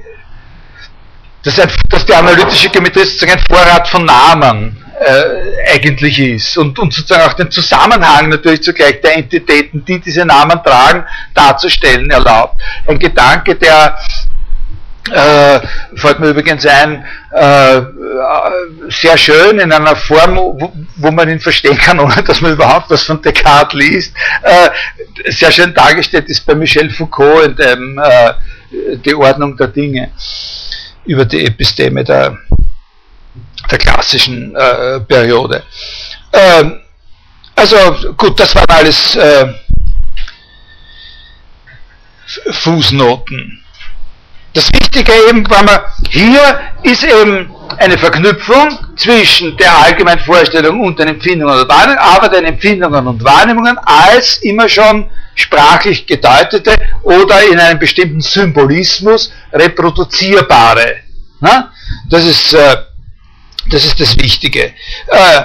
[1.43, 1.55] dass,
[1.89, 7.29] dass die analytische Geometrie sozusagen ein Vorrat von Namen äh, eigentlich ist und, und sozusagen
[7.29, 11.03] auch den Zusammenhang natürlich zugleich der Entitäten, die diese Namen tragen,
[11.33, 12.61] darzustellen erlaubt.
[12.87, 13.97] Ein Gedanke, der
[15.11, 15.59] äh,
[15.95, 17.81] fällt mir übrigens ein, äh,
[18.89, 22.89] sehr schön in einer Form, wo, wo, man ihn verstehen kann, ohne dass man überhaupt
[22.89, 24.69] was von Descartes liest, äh,
[25.31, 28.33] sehr schön dargestellt ist bei Michel Foucault in dem äh,
[29.05, 30.11] Die Ordnung der Dinge
[31.05, 32.37] über die Episteme der
[33.69, 35.63] der klassischen äh, Periode.
[36.31, 36.79] Ähm,
[37.55, 37.77] also
[38.17, 39.53] gut, das waren alles äh,
[42.51, 43.63] Fußnoten.
[44.53, 50.99] Das Wichtige eben, wenn man hier ist eben eine Verknüpfung zwischen der allgemeinen Vorstellung und
[50.99, 57.41] den Empfindungen und Wahrnehmungen, aber den Empfindungen und Wahrnehmungen als immer schon sprachlich gedeutete oder
[57.51, 60.97] in einem bestimmten Symbolismus reproduzierbare.
[61.39, 61.71] Na?
[62.09, 62.75] Das ist äh,
[63.69, 64.73] das ist das Wichtige.
[65.07, 65.41] Äh,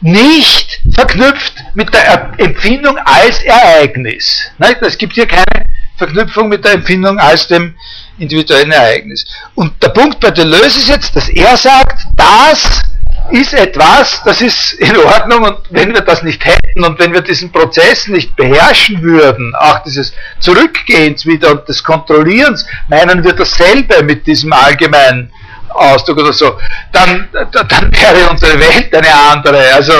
[0.00, 4.50] nicht verknüpft mit der Empfindung als Ereignis.
[4.80, 7.74] Es gibt hier keine Verknüpfung mit der Empfindung als dem
[8.18, 9.24] individuellen Ereignis.
[9.54, 12.82] Und der Punkt bei Deleuze ist jetzt, dass er sagt, das
[13.30, 17.22] ist etwas, das ist in Ordnung und wenn wir das nicht hätten und wenn wir
[17.22, 24.02] diesen Prozess nicht beherrschen würden, auch dieses Zurückgehens wieder und des Kontrollierens, meinen wir dasselbe
[24.04, 25.32] mit diesem allgemeinen
[25.76, 26.58] Ausdruck oder so,
[26.92, 29.74] dann, dann wäre unsere Welt eine andere.
[29.74, 29.92] Also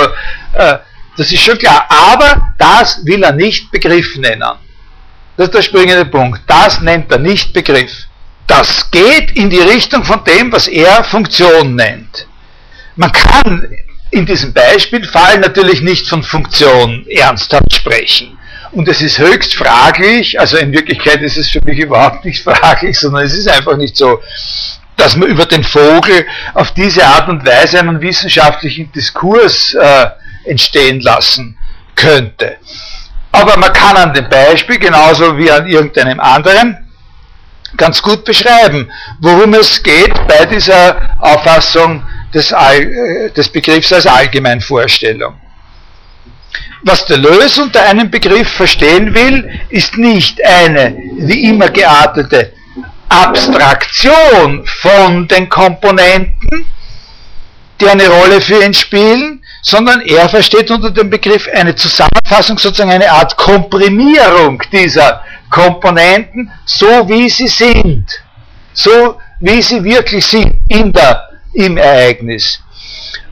[0.53, 0.77] äh,
[1.17, 1.85] das ist schon klar.
[1.89, 4.43] Aber das will er nicht Begriff nennen.
[5.35, 6.41] Das ist der springende Punkt.
[6.47, 7.91] Das nennt er nicht Begriff.
[8.47, 12.27] Das geht in die Richtung von dem, was er Funktion nennt.
[12.95, 13.67] Man kann
[14.11, 18.37] in diesem Beispielfall natürlich nicht von Funktion ernsthaft sprechen.
[18.71, 22.97] Und es ist höchst fraglich, also in Wirklichkeit ist es für mich überhaupt nicht fraglich,
[22.97, 24.21] sondern es ist einfach nicht so,
[24.97, 30.07] dass man über den Vogel auf diese Art und Weise einen wissenschaftlichen Diskurs äh,
[30.45, 31.57] entstehen lassen
[31.95, 32.57] könnte.
[33.31, 36.77] Aber man kann an dem Beispiel, genauso wie an irgendeinem anderen,
[37.75, 42.01] ganz gut beschreiben, worum es geht bei dieser Auffassung
[42.33, 45.35] des, äh, des Begriffs als Allgemeinvorstellung.
[46.83, 52.53] Was Deleuze unter einem Begriff verstehen will, ist nicht eine wie immer geartete
[53.09, 56.65] Abstraktion von den Komponenten,
[57.79, 62.91] die eine Rolle für ihn spielen, sondern er versteht unter dem Begriff eine Zusammenfassung, sozusagen
[62.91, 68.05] eine Art Komprimierung dieser Komponenten, so wie sie sind,
[68.73, 72.61] so wie sie wirklich sind in der, im Ereignis.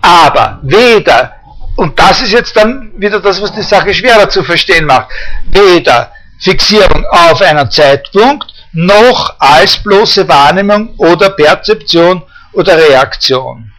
[0.01, 1.35] Aber weder,
[1.75, 5.09] und das ist jetzt dann wieder das, was die Sache schwerer zu verstehen macht,
[5.47, 13.71] weder Fixierung auf einen Zeitpunkt, noch als bloße Wahrnehmung oder Perzeption oder Reaktion.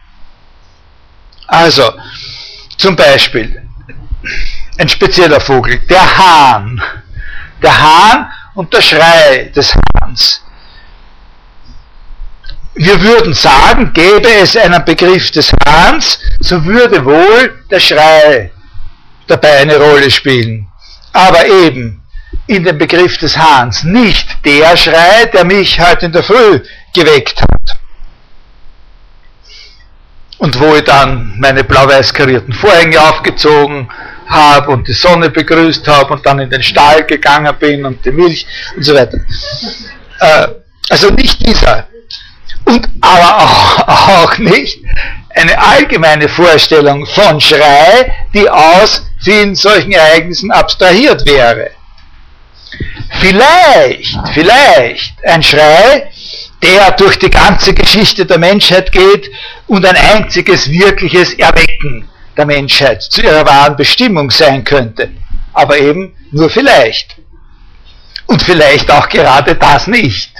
[1.47, 1.93] Also,
[2.77, 3.61] zum Beispiel,
[4.77, 6.81] ein spezieller Vogel, der Hahn.
[7.61, 10.43] Der Hahn und der Schrei des Hahns.
[12.75, 18.51] Wir würden sagen, gäbe es einen Begriff des Hahns, so würde wohl der Schrei
[19.25, 20.67] dabei eine Rolle spielen.
[21.13, 22.03] Aber eben,
[22.47, 26.61] in dem Begriff des Hahns nicht der Schrei, der mich heute in der Früh
[26.93, 27.77] geweckt hat.
[30.37, 33.89] Und wo ich dann meine blau-weiß karierten Vorhänge aufgezogen
[34.27, 38.11] habe und die Sonne begrüßt habe und dann in den Stall gegangen bin und die
[38.11, 39.17] Milch und so weiter.
[40.19, 40.47] Äh,
[40.89, 41.87] also nicht dieser.
[42.65, 43.87] Und aber auch,
[44.25, 44.79] auch nicht
[45.29, 51.71] eine allgemeine Vorstellung von Schrei, die aus vielen solchen Ereignissen abstrahiert wäre.
[53.19, 56.11] Vielleicht, vielleicht ein Schrei,
[56.61, 59.29] der durch die ganze Geschichte der Menschheit geht
[59.67, 65.09] und ein einziges wirkliches Erwecken der Menschheit zu ihrer wahren Bestimmung sein könnte.
[65.53, 67.15] Aber eben nur vielleicht.
[68.27, 70.31] Und vielleicht auch gerade das nicht.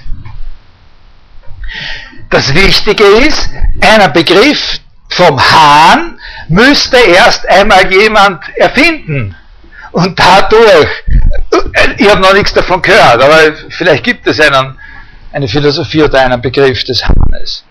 [2.30, 3.50] Das Wichtige ist,
[3.82, 6.20] einer Begriff vom Hahn
[6.50, 9.36] müsste erst einmal jemand erfinden.
[9.92, 10.90] Und dadurch
[11.98, 14.78] ich habe noch nichts davon gehört, aber vielleicht gibt es einen,
[15.34, 17.64] eine Philosophie oder einen Begriff des Hahnes.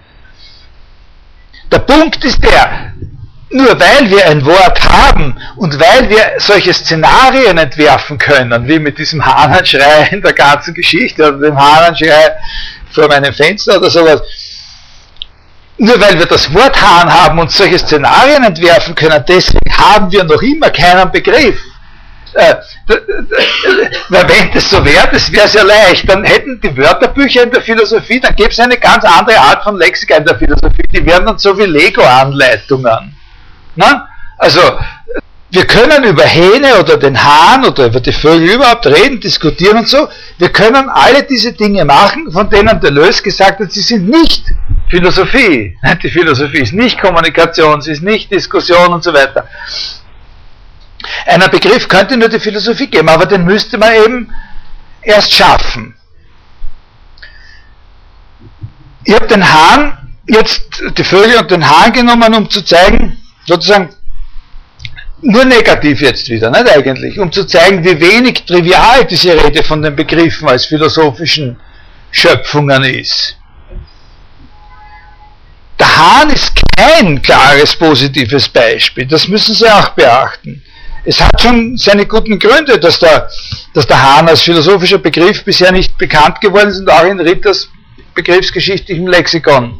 [1.70, 2.92] Der Punkt ist der,
[3.50, 8.98] nur weil wir ein Wort haben und weil wir solche Szenarien entwerfen können, wie mit
[8.98, 12.36] diesem Hahnenschrei in der ganzen Geschichte oder dem Hahnenschrei
[12.90, 14.22] vor meinem Fenster oder sowas,
[15.78, 20.24] nur weil wir das Wort Hahn haben und solche Szenarien entwerfen können, deswegen haben wir
[20.24, 21.60] noch immer keinen Begriff.
[22.34, 22.54] Äh,
[24.08, 28.20] wenn das so wäre, das wäre sehr leicht, dann hätten die Wörterbücher in der Philosophie,
[28.20, 31.38] dann gäbe es eine ganz andere Art von Lexika in der Philosophie, die wären dann
[31.38, 33.16] so wie Lego-Anleitungen.
[34.38, 34.60] Also,
[35.50, 39.88] wir können über Hähne oder den Hahn oder über die Vögel überhaupt reden, diskutieren und
[39.88, 40.08] so.
[40.38, 44.44] Wir können alle diese Dinge machen, von denen Deleuze gesagt hat, sie sind nicht
[44.90, 45.78] Philosophie.
[46.02, 49.48] Die Philosophie ist nicht Kommunikation, sie ist nicht Diskussion und so weiter.
[51.26, 54.34] Einer Begriff könnte nur die Philosophie geben, aber den müsste man eben
[55.02, 55.94] erst schaffen.
[59.04, 63.16] Ich habe den Hahn, jetzt die Vögel und den Hahn genommen, um zu zeigen,
[63.46, 63.90] sozusagen,
[65.22, 69.80] nur negativ jetzt wieder, nicht eigentlich, um zu zeigen, wie wenig trivial diese Rede von
[69.80, 71.58] den Begriffen als philosophischen
[72.10, 73.36] Schöpfungen ist.
[75.78, 80.62] Der Hahn ist kein klares positives Beispiel, das müssen Sie auch beachten.
[81.08, 83.28] Es hat schon seine guten Gründe, dass der,
[83.74, 87.68] dass der Hahn als philosophischer Begriff bisher nicht bekannt geworden ist und auch in Ritters
[88.14, 89.78] begriffsgeschichtlichem Lexikon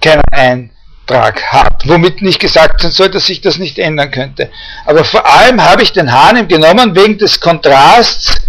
[0.00, 1.82] keinen Eintrag hat.
[1.88, 4.50] Womit nicht gesagt sein soll, dass sich das nicht ändern könnte.
[4.84, 8.40] Aber vor allem habe ich den Hahn genommen wegen des Kontrasts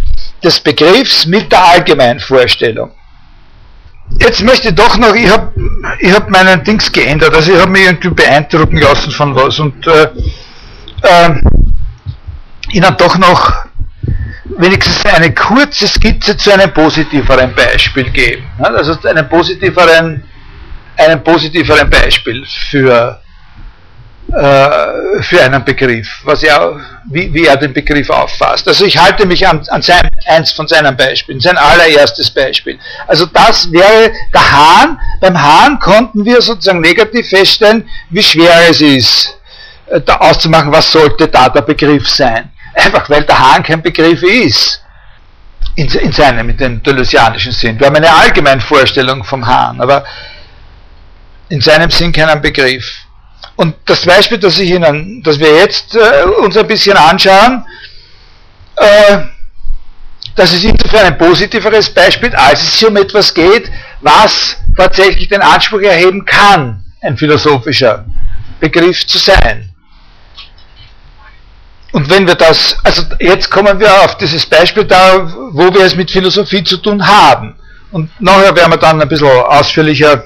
[0.44, 2.92] des Begriffs mit der Allgemeinvorstellung.
[4.20, 5.52] Jetzt möchte ich doch noch, ich habe
[6.00, 9.86] ich hab meinen Dings geändert, also ich habe mich irgendwie beeindrucken lassen von was und
[9.88, 10.10] äh,
[11.02, 11.42] äh,
[12.72, 13.68] Ihnen doch noch
[14.58, 18.44] wenigstens eine kurze Skizze zu einem positiveren Beispiel geben.
[18.60, 20.24] Also einem positiveren,
[20.98, 23.20] einem positiveren Beispiel für,
[24.30, 28.68] äh, für einen Begriff, was er, wie, wie, er den Begriff auffasst.
[28.68, 32.80] Also ich halte mich an, an sein, eins von seinen Beispielen, sein allererstes Beispiel.
[33.08, 35.00] Also das wäre der Hahn.
[35.22, 39.38] Beim Hahn konnten wir sozusagen negativ feststellen, wie schwer es ist,
[39.88, 42.52] äh, da auszumachen, was sollte da der Begriff sein.
[42.78, 44.82] Einfach weil der Hahn kein Begriff ist.
[45.76, 47.80] In, in seinem, in dem deleuzianischen Sinn.
[47.80, 50.04] Wir haben eine allgemeine Vorstellung vom Hahn, aber
[51.50, 52.86] in seinem Sinn keinen Begriff.
[53.56, 57.64] Und das Beispiel, das ich Ihnen, das wir jetzt äh, uns ein bisschen anschauen,
[58.76, 59.18] äh,
[60.36, 65.42] das ist insofern ein positiveres Beispiel, als es hier um etwas geht, was tatsächlich den
[65.42, 68.06] Anspruch erheben kann, ein philosophischer
[68.60, 69.70] Begriff zu sein.
[71.98, 75.96] Und wenn wir das, also jetzt kommen wir auf dieses Beispiel da, wo wir es
[75.96, 77.56] mit Philosophie zu tun haben.
[77.90, 80.26] Und nachher werden wir dann ein bisschen ausführlicher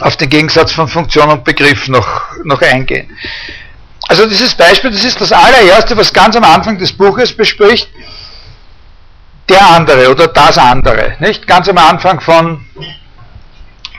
[0.00, 3.14] auf den Gegensatz von Funktion und Begriff noch, noch eingehen.
[4.08, 7.90] Also dieses Beispiel, das ist das allererste, was ganz am Anfang des Buches bespricht,
[9.50, 11.46] der andere oder das andere, nicht?
[11.46, 12.64] Ganz am Anfang von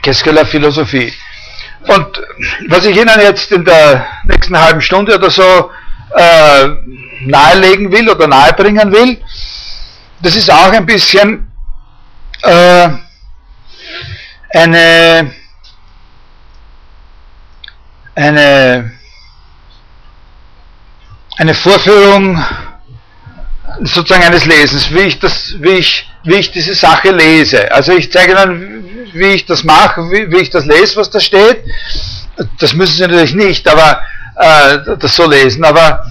[0.04, 1.14] la Philosophie.
[1.86, 2.20] Und
[2.66, 5.70] was ich Ihnen jetzt in der nächsten halben Stunde oder so
[6.16, 6.68] äh,
[7.26, 9.20] nahelegen will oder nahebringen will.
[10.22, 11.50] Das ist auch ein bisschen
[12.42, 12.88] äh,
[14.50, 15.32] eine,
[18.14, 18.92] eine,
[21.36, 22.42] eine Vorführung
[23.82, 27.70] sozusagen eines Lesens, wie ich, das, wie, ich, wie ich diese Sache lese.
[27.70, 31.20] Also ich zeige dann, wie ich das mache, wie, wie ich das lese, was da
[31.20, 31.62] steht.
[32.58, 34.00] Das müssen Sie natürlich nicht, aber
[34.36, 35.64] äh, das so lesen.
[35.64, 36.06] Aber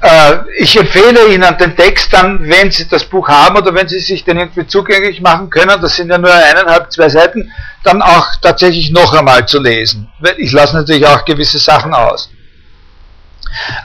[0.00, 3.98] äh, ich empfehle Ihnen den Text dann, wenn Sie das Buch haben oder wenn Sie
[3.98, 7.50] sich den irgendwie zugänglich machen können, das sind ja nur eineinhalb, zwei Seiten,
[7.84, 10.08] dann auch tatsächlich noch einmal zu lesen.
[10.36, 12.30] Ich lasse natürlich auch gewisse Sachen aus.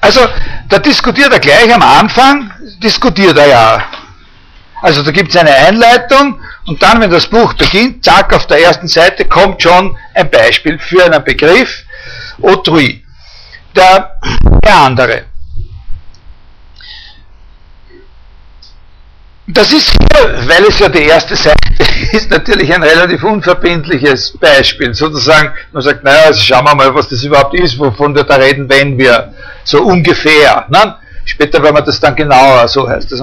[0.01, 0.21] Also,
[0.69, 3.83] da diskutiert er gleich am Anfang, diskutiert er ja.
[4.81, 8.59] Also da gibt es eine Einleitung und dann, wenn das Buch beginnt, zack, auf der
[8.59, 11.85] ersten Seite kommt schon ein Beispiel für einen Begriff,
[12.41, 13.02] Autrui
[13.75, 14.19] der,
[14.63, 15.25] der andere.
[19.47, 21.57] Das ist hier, weil es ja die erste Seite
[22.11, 24.93] ist, natürlich ein relativ unverbindliches Beispiel.
[24.93, 28.35] Sozusagen, man sagt, naja, also schauen wir mal, was das überhaupt ist, wovon wir da
[28.35, 29.33] reden, wenn wir
[29.65, 30.65] so ungefähr.
[30.69, 30.95] Ne?
[31.25, 33.21] Später werden wir das dann genauer, so heißt das.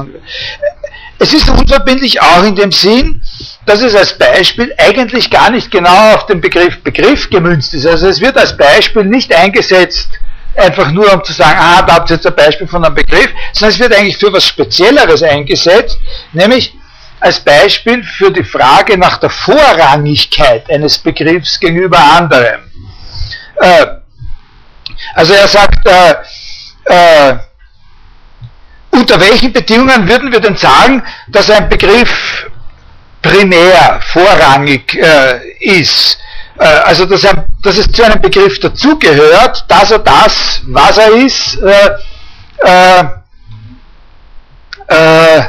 [1.18, 3.22] Es ist unverbindlich auch in dem Sinn,
[3.66, 7.86] dass es als Beispiel eigentlich gar nicht genau auf den Begriff Begriff gemünzt ist.
[7.86, 10.09] Also es wird als Beispiel nicht eingesetzt
[10.61, 13.30] einfach nur um zu sagen, ah, da habt ihr jetzt ein Beispiel von einem Begriff,
[13.52, 15.98] sondern es wird eigentlich für was Spezielleres eingesetzt,
[16.32, 16.74] nämlich
[17.20, 22.61] als Beispiel für die Frage nach der Vorrangigkeit eines Begriffs gegenüber anderem.
[23.56, 23.86] Äh,
[25.14, 26.14] also er sagt, äh,
[26.84, 27.38] äh,
[28.90, 32.46] unter welchen Bedingungen würden wir denn sagen, dass ein Begriff
[33.22, 36.18] primär, vorrangig äh, ist?
[36.61, 41.11] Äh, also dass, er, dass, es zu einem Begriff dazugehört, dass er das, was er
[41.12, 41.90] ist, äh,
[42.58, 43.04] äh,
[44.88, 45.42] äh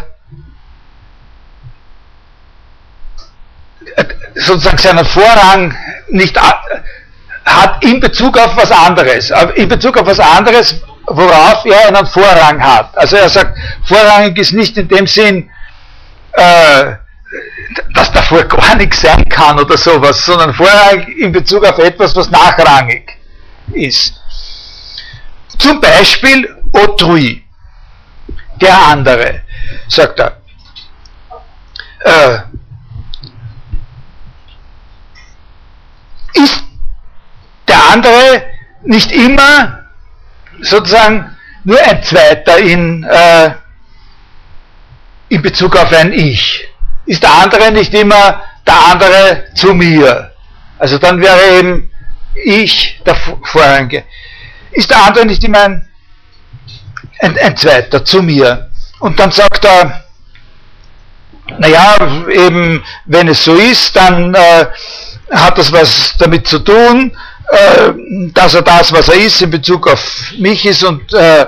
[4.36, 5.76] sozusagen seinen Vorrang
[6.08, 12.08] nicht hat in Bezug auf was anderes, in Bezug auf was anderes, worauf er einen
[12.08, 12.98] Vorrang hat.
[12.98, 15.50] Also er sagt, vorrangig ist nicht in dem Sinn,
[16.32, 16.94] äh,
[17.94, 22.30] dass davor gar nichts sein kann oder sowas, sondern vorrangig in Bezug auf etwas, was
[22.30, 23.18] nachrangig
[23.74, 24.14] ist.
[25.58, 27.44] Zum Beispiel autrui,
[28.60, 29.42] der andere,
[29.88, 30.38] sagt er.
[32.04, 32.40] Äh,
[36.34, 36.64] ist
[37.68, 38.46] der andere
[38.84, 39.86] nicht immer
[40.62, 43.52] sozusagen nur ein Zweiter in, äh,
[45.30, 46.71] in Bezug auf ein Ich.
[47.12, 50.32] Ist der andere nicht immer der andere zu mir?
[50.80, 51.92] Also dann wäre eben
[52.46, 54.06] ich der Vorrangige.
[54.72, 55.90] Ist der andere nicht immer ein,
[57.20, 58.72] ein, ein Zweiter zu mir?
[59.00, 60.06] Und dann sagt er,
[61.58, 61.98] naja,
[62.30, 64.68] eben, wenn es so ist, dann äh,
[65.32, 67.12] hat das was damit zu tun,
[67.50, 67.92] äh,
[68.34, 71.46] dass er das, was er ist, in Bezug auf mich ist und, äh,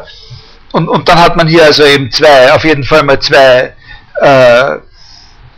[0.74, 3.74] und, und dann hat man hier also eben zwei, auf jeden Fall mal zwei,
[4.20, 4.80] äh,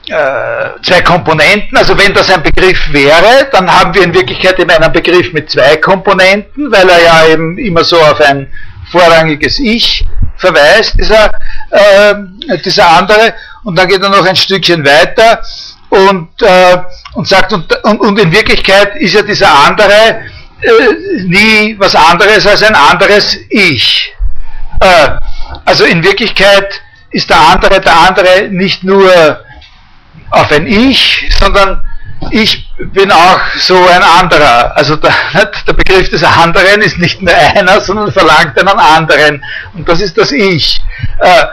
[0.07, 1.77] zwei Komponenten.
[1.77, 5.49] Also wenn das ein Begriff wäre, dann haben wir in Wirklichkeit eben einen Begriff mit
[5.49, 8.47] zwei Komponenten, weil er ja eben immer so auf ein
[8.91, 10.05] vorrangiges Ich
[10.37, 11.31] verweist, dieser,
[11.71, 12.15] äh,
[12.63, 13.33] dieser andere.
[13.63, 15.41] Und dann geht er noch ein Stückchen weiter
[15.89, 16.77] und, äh,
[17.13, 20.23] und sagt, und, und, und, in Wirklichkeit ist ja dieser andere
[20.61, 24.13] äh, nie was anderes als ein anderes Ich.
[24.79, 25.09] Äh,
[25.63, 26.81] also in Wirklichkeit
[27.11, 29.09] ist der andere der andere nicht nur
[30.29, 31.83] auf ein Ich, sondern
[32.31, 34.75] ich bin auch so ein anderer.
[34.75, 35.13] Also der,
[35.67, 39.43] der, Begriff des anderen ist nicht nur einer, sondern verlangt einen anderen.
[39.73, 40.79] Und das ist das Ich.
[41.19, 41.45] Äh,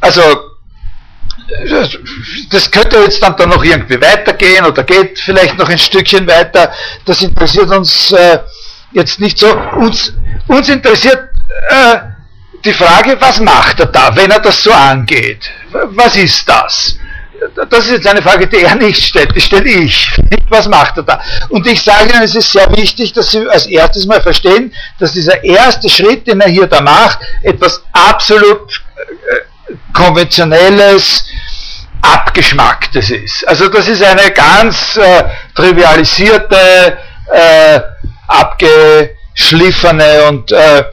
[0.00, 0.22] also
[2.50, 6.72] das könnte jetzt dann, dann noch irgendwie weitergehen oder geht vielleicht noch ein Stückchen weiter.
[7.04, 8.38] Das interessiert uns äh,
[8.92, 9.54] jetzt nicht so.
[9.76, 10.12] Uns,
[10.48, 11.28] uns interessiert
[11.68, 11.96] äh,
[12.64, 15.50] die Frage, was macht er da, wenn er das so angeht?
[15.70, 16.98] Was ist das?
[17.70, 20.10] Das ist jetzt eine Frage, die er nicht stellt, die stelle ich.
[20.48, 21.20] Was macht er da?
[21.48, 25.12] Und ich sage Ihnen, es ist sehr wichtig, dass Sie als erstes mal verstehen, dass
[25.12, 28.82] dieser erste Schritt, den er hier da macht, etwas absolut
[29.30, 31.24] äh, konventionelles,
[32.02, 33.48] abgeschmacktes ist.
[33.48, 35.24] Also das ist eine ganz äh,
[35.54, 36.98] trivialisierte,
[37.32, 37.80] äh,
[38.28, 40.84] abgeschliffene und, äh,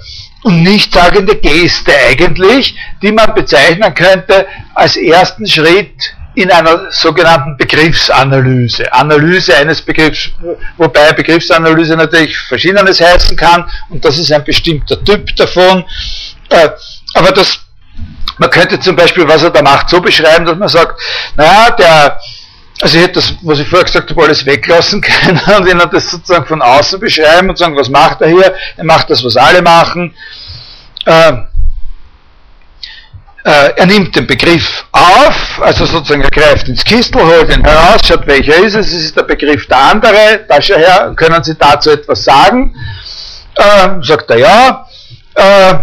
[0.44, 8.92] und nichtssagende Geste eigentlich, die man bezeichnen könnte als ersten Schritt in einer sogenannten Begriffsanalyse.
[8.94, 10.30] Analyse eines Begriffs,
[10.78, 15.84] wobei Begriffsanalyse natürlich verschiedenes heißen kann und das ist ein bestimmter Typ davon.
[16.50, 16.70] Äh,
[17.14, 17.60] aber das
[18.38, 21.00] man könnte zum Beispiel, was er da macht, so beschreiben, dass man sagt,
[21.36, 22.20] naja, der,
[22.82, 26.10] also ich hätte das, was ich vorher gesagt habe, alles weglassen können und ihn das
[26.10, 28.56] sozusagen von außen beschreiben und sagen, was macht er hier?
[28.78, 30.16] Er macht das, was alle machen.
[31.06, 31.34] Äh,
[33.44, 38.28] er nimmt den Begriff auf, also sozusagen er greift ins Kistel, holt ihn heraus, schaut
[38.28, 42.76] welcher ist es, es ist der Begriff der andere, daher können Sie dazu etwas sagen?
[43.56, 44.88] Äh, sagt er ja.
[45.36, 45.74] Äh,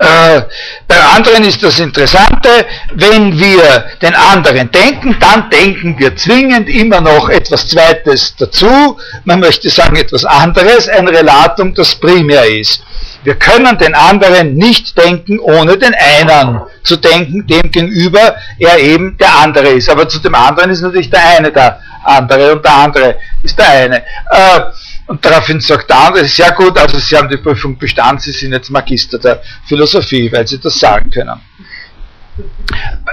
[0.00, 0.42] äh,
[0.88, 7.02] bei anderen ist das Interessante, wenn wir den anderen denken, dann denken wir zwingend immer
[7.02, 8.98] noch etwas Zweites dazu.
[9.24, 12.82] Man möchte sagen etwas anderes, ein Relatum, das primär ist.
[13.22, 19.18] Wir können den anderen nicht denken, ohne den einen zu denken, dem gegenüber er eben
[19.18, 19.90] der andere ist.
[19.90, 23.68] Aber zu dem anderen ist natürlich der eine der andere und der andere ist der
[23.68, 23.98] eine.
[23.98, 24.60] Äh,
[25.06, 28.52] und daraufhin sagt der andere, sehr gut, also Sie haben die Prüfung bestanden, Sie sind
[28.52, 31.40] jetzt Magister der Philosophie, weil Sie das sagen können.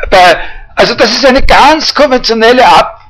[0.09, 0.37] Bei,
[0.75, 2.63] also das ist eine ganz konventionelle,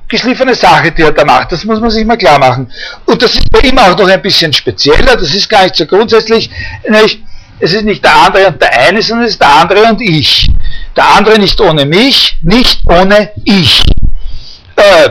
[0.08, 1.52] abgeschliffene Sache, die er da macht.
[1.52, 2.72] Das muss man sich mal klar machen.
[3.06, 5.86] Und das ist bei ihm auch noch ein bisschen spezieller, das ist gar nicht so
[5.86, 6.50] grundsätzlich.
[6.88, 7.22] Nämlich,
[7.60, 10.50] es ist nicht der andere und der eine, sondern es ist der andere und ich.
[10.96, 13.84] Der andere nicht ohne mich, nicht ohne ich.
[14.78, 15.10] Äh,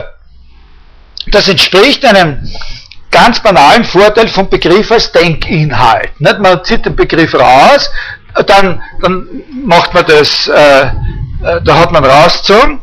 [1.27, 2.49] das entspricht einem
[3.11, 6.19] ganz banalen Vorteil vom Begriff als Denkinhalt.
[6.19, 6.39] Nicht?
[6.39, 7.91] Man zieht den Begriff raus,
[8.47, 9.27] dann, dann
[9.63, 10.87] macht man das, äh
[11.39, 12.79] da hat man rausgezogen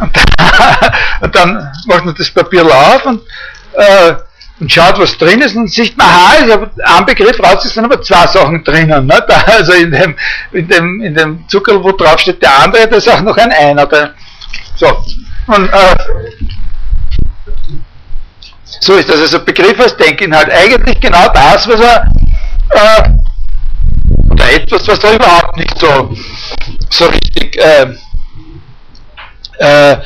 [1.20, 3.22] und, dann macht man das Papier auf und,
[3.74, 4.14] äh,
[4.60, 7.74] und schaut, was drin ist und sieht man, aha, ich habe einen Begriff raus, es
[7.74, 9.06] sind aber zwei Sachen drinnen.
[9.06, 9.24] Nicht?
[9.46, 10.16] Also in dem,
[10.52, 13.50] in dem, in dem Zuckerl, wo drauf steht der andere, da ist auch noch ein
[13.50, 13.86] einer.
[13.86, 14.14] Der,
[14.76, 14.86] so.
[15.46, 15.96] Und, äh,
[18.80, 19.20] so ist das.
[19.20, 20.50] Also Begriff als Denkinhalt.
[20.50, 22.12] Eigentlich genau das, was er,
[22.70, 23.10] äh,
[24.30, 26.14] oder etwas, was er überhaupt nicht so,
[26.90, 27.94] so richtig äh,
[29.58, 29.96] äh,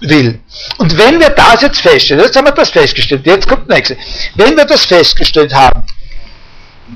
[0.00, 0.40] will.
[0.78, 3.96] Und wenn wir das jetzt feststellen, jetzt haben wir das festgestellt, jetzt kommt das nächste.
[4.34, 5.82] Wenn wir das festgestellt haben,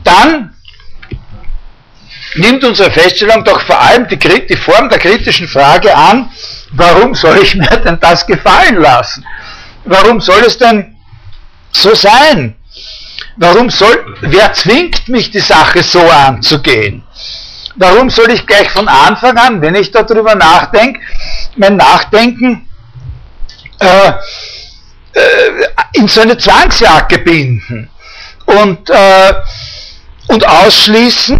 [0.05, 0.55] dann
[2.35, 6.31] nimmt unsere Feststellung doch vor allem die, die Form der kritischen Frage an,
[6.71, 9.25] warum soll ich mir denn das gefallen lassen?
[9.85, 10.97] Warum soll es denn
[11.73, 12.57] so sein?
[13.37, 17.03] Warum soll, wer zwingt mich, die Sache so anzugehen?
[17.77, 21.01] Warum soll ich gleich von Anfang an, wenn ich darüber nachdenke,
[21.57, 22.69] mein Nachdenken
[23.79, 25.23] äh, äh,
[25.93, 27.89] in so eine Zwangsjacke binden
[28.47, 29.35] und, äh,
[30.29, 31.39] und ausschließen,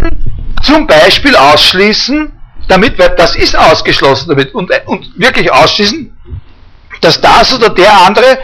[0.63, 2.31] zum Beispiel ausschließen,
[2.67, 6.17] damit, weil das ist ausgeschlossen damit, und, und wirklich ausschließen,
[7.01, 8.39] dass das oder der andere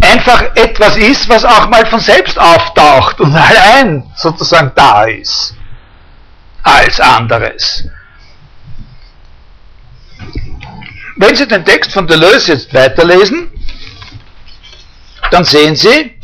[0.00, 5.54] einfach etwas ist, was auch mal von selbst auftaucht und allein sozusagen da ist
[6.62, 7.84] als anderes.
[11.16, 13.50] Wenn Sie den Text von Deleuze jetzt weiterlesen,
[15.30, 16.14] dann sehen Sie,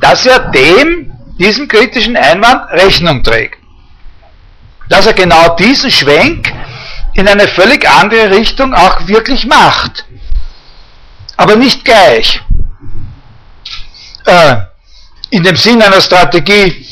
[0.00, 3.58] dass er dem, diesem kritischen Einwand Rechnung trägt.
[4.88, 6.52] Dass er genau diesen Schwenk
[7.14, 10.04] in eine völlig andere Richtung auch wirklich macht
[11.38, 12.42] aber nicht gleich.
[14.26, 14.56] Äh,
[15.30, 16.86] in dem Sinn einer Strategie,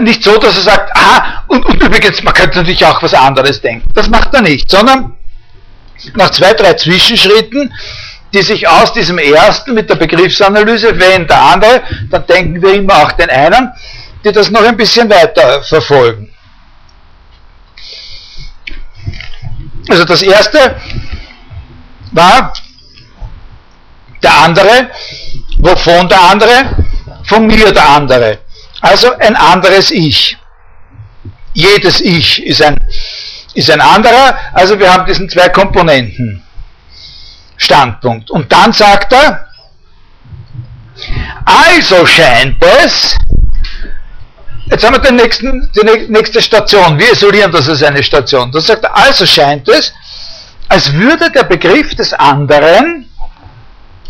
[0.00, 3.60] nicht so, dass er sagt, ah, und, und übrigens, man könnte natürlich auch was anderes
[3.60, 3.88] denken.
[3.94, 5.16] Das macht er nicht, sondern
[6.14, 7.72] nach zwei, drei Zwischenschritten,
[8.32, 13.02] die sich aus diesem ersten mit der Begriffsanalyse, wenn der andere, dann denken wir immer
[13.02, 13.72] auch den einen,
[14.24, 16.32] die das noch ein bisschen weiter verfolgen.
[19.88, 20.76] Also das erste
[22.12, 22.52] war,
[24.22, 24.90] der andere,
[25.58, 26.86] wovon der andere?
[27.24, 28.38] Von mir der andere.
[28.80, 30.36] Also ein anderes Ich.
[31.52, 32.76] Jedes Ich ist ein,
[33.54, 36.42] ist ein anderer, also wir haben diesen zwei Komponenten
[37.56, 38.30] Standpunkt.
[38.30, 39.48] Und dann sagt er,
[41.44, 43.16] also scheint es,
[44.66, 48.50] jetzt haben wir den nächsten, die nächste Station, wir isolieren das als eine Station.
[48.50, 49.92] Da sagt er, also scheint es,
[50.68, 53.10] als würde der Begriff des anderen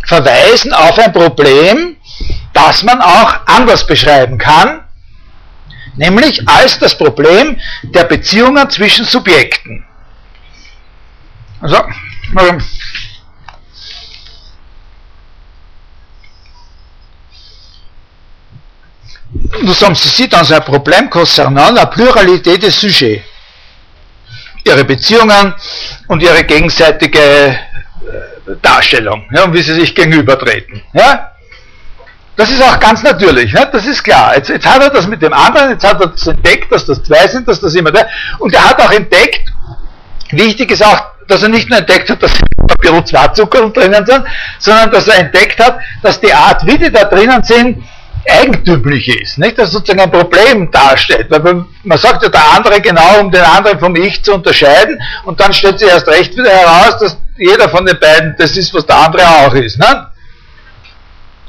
[0.07, 1.97] verweisen auf ein Problem,
[2.53, 4.83] das man auch anders beschreiben kann,
[5.97, 9.85] nämlich als das Problem der Beziehungen zwischen Subjekten.
[11.61, 11.85] Also,
[19.63, 23.23] nous sommes ici dans un problème concernant la pluralité des sujets.
[24.65, 25.55] Ihre Beziehungen
[26.09, 27.59] und ihre gegenseitige
[28.63, 30.83] Darstellung ja, und wie sie sich gegenübertreten.
[30.93, 31.30] Ja?
[32.37, 33.67] Das ist auch ganz natürlich, ja?
[33.67, 34.37] das ist klar.
[34.37, 37.03] Jetzt, jetzt, hat er das mit dem anderen, jetzt hat er das entdeckt, dass das
[37.03, 38.09] zwei sind, dass das immer der.
[38.39, 39.53] Und er hat auch entdeckt,
[40.31, 44.07] wichtig ist auch, dass er nicht nur entdeckt hat, dass ein bisschen zwei Zucker drinnen
[44.07, 44.25] sind,
[44.59, 47.83] sondern dass er entdeckt hat, dass die Art, wie die da drinnen sind,
[48.29, 49.59] eigentümlich ist, nicht?
[49.59, 53.79] dass sozusagen ein Problem darstellt, weil man sagt ja der andere genau, um den anderen
[53.79, 57.87] vom Ich zu unterscheiden und dann stellt sich erst recht wieder heraus, dass jeder von
[57.87, 59.79] den beiden das ist, was der andere auch ist.
[59.79, 60.10] Ne?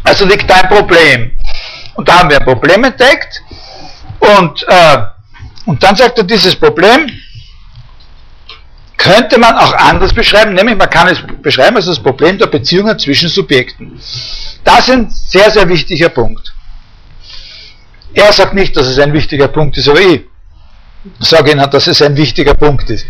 [0.04, 1.32] Also liegt da ein Problem.
[1.96, 3.42] Und da haben wir ein Problem entdeckt
[4.20, 4.98] und, äh,
[5.66, 7.10] und dann sagt er, dieses Problem
[8.98, 12.98] könnte man auch anders beschreiben, nämlich man kann es beschreiben als das Problem der Beziehungen
[13.00, 14.00] zwischen Subjekten.
[14.64, 16.54] Das ist ein sehr, sehr wichtiger Punkt.
[18.14, 20.22] Er sagt nicht, dass es ein wichtiger Punkt ist, aber ich
[21.20, 23.06] sage Ihnen, dass es ein wichtiger Punkt ist.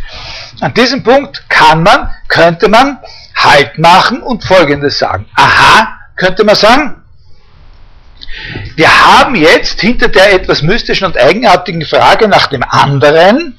[0.62, 3.00] An diesem Punkt kann man, könnte man
[3.36, 5.26] Halt machen und Folgendes sagen.
[5.36, 7.02] Aha, könnte man sagen,
[8.76, 13.58] wir haben jetzt hinter der etwas mystischen und eigenartigen Frage nach dem anderen,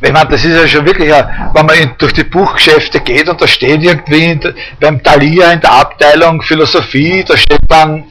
[0.00, 3.48] wenn man, das ist ja schon wirklich, wenn man durch die Buchgeschäfte geht und da
[3.48, 4.38] steht irgendwie
[4.78, 8.04] beim Thalia in der Abteilung Philosophie, da steht dann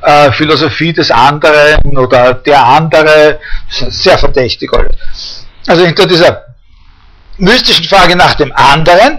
[0.00, 4.70] äh, Philosophie des anderen oder der andere, sehr verdächtig.
[5.66, 6.46] Also hinter dieser
[7.36, 9.18] mystischen Frage nach dem anderen,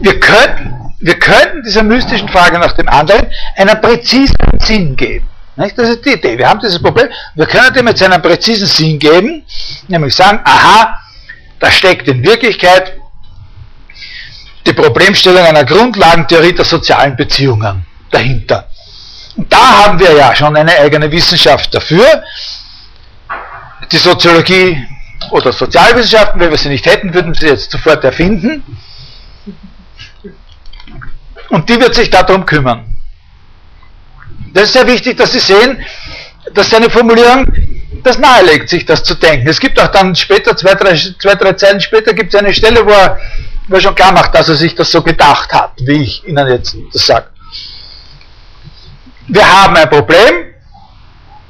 [0.00, 3.26] wir könnten, wir könnten dieser mystischen Frage nach dem anderen
[3.56, 5.28] einen präzisen Sinn geben.
[5.56, 5.78] Nicht?
[5.78, 6.36] Das ist die Idee.
[6.38, 9.44] Wir haben dieses Problem, wir können dem jetzt einen präzisen Sinn geben,
[9.88, 10.98] nämlich sagen, aha,
[11.58, 12.92] da steckt in Wirklichkeit
[14.66, 18.68] die Problemstellung einer Grundlagentheorie der sozialen Beziehungen dahinter.
[19.36, 22.22] Und da haben wir ja schon eine eigene Wissenschaft dafür.
[23.92, 24.84] Die Soziologie
[25.30, 28.62] oder Sozialwissenschaften, wenn wir sie nicht hätten, würden wir sie jetzt sofort erfinden.
[31.50, 32.84] Und die wird sich darum kümmern.
[34.52, 35.84] Das ist sehr wichtig, dass Sie sehen,
[36.54, 37.46] dass seine Formulierung
[38.02, 39.48] das nahelegt, sich das zu denken.
[39.48, 42.86] Es gibt auch dann später, zwei, drei, zwei, drei Zeilen später, gibt es eine Stelle,
[42.86, 43.18] wo er,
[43.68, 46.46] wo er schon klar macht, dass er sich das so gedacht hat, wie ich Ihnen
[46.48, 47.26] jetzt das sage.
[49.28, 50.54] Wir haben ein Problem,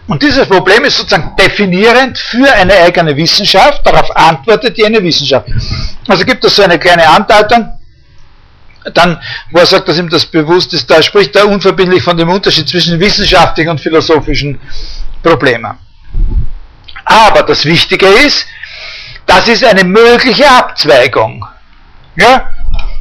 [0.09, 5.49] und dieses Problem ist sozusagen definierend für eine eigene Wissenschaft, darauf antwortet jene Wissenschaft.
[6.09, 7.76] Also gibt es so eine kleine Andeutung,
[8.95, 9.21] dann,
[9.51, 12.69] wo er sagt, dass ihm das bewusst ist, da spricht er unverbindlich von dem Unterschied
[12.69, 14.61] zwischen wissenschaftlichen und philosophischen
[15.23, 15.79] Problemen.
[17.05, 18.47] Aber das Wichtige ist,
[19.27, 21.45] das ist eine mögliche Abzweigung.
[22.17, 22.51] Ja?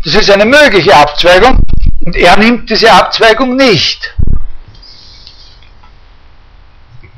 [0.03, 1.59] Das ist eine mögliche Abzweigung
[2.05, 4.13] und er nimmt diese Abzweigung nicht.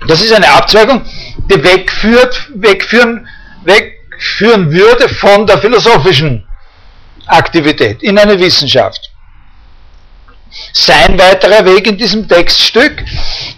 [0.07, 1.03] Das ist eine Abzweigung,
[1.49, 3.27] die wegführt, wegführen,
[3.63, 6.46] wegführen würde von der philosophischen
[7.27, 9.11] Aktivität, in eine Wissenschaft.
[10.73, 13.03] Sein weiterer Weg in diesem Textstück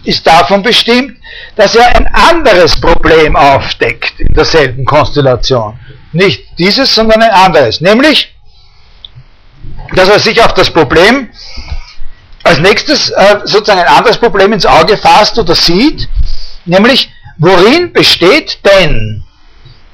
[0.04, 1.16] ist davon bestimmt,
[1.56, 5.78] dass er ein anderes Problem aufdeckt in derselben Konstellation.
[6.12, 7.80] Nicht dieses, sondern ein anderes.
[7.80, 8.34] Nämlich,
[9.94, 11.30] dass er sich auf das Problem
[12.42, 16.08] als nächstes äh, sozusagen ein anderes Problem ins Auge fasst oder sieht,
[16.64, 19.24] nämlich, worin besteht denn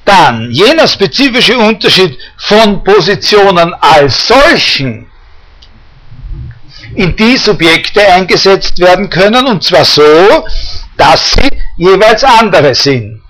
[0.07, 5.05] dann jener spezifische Unterschied von Positionen als solchen,
[6.95, 10.01] in die Subjekte eingesetzt werden können, und zwar so,
[10.95, 13.21] dass sie jeweils andere sind.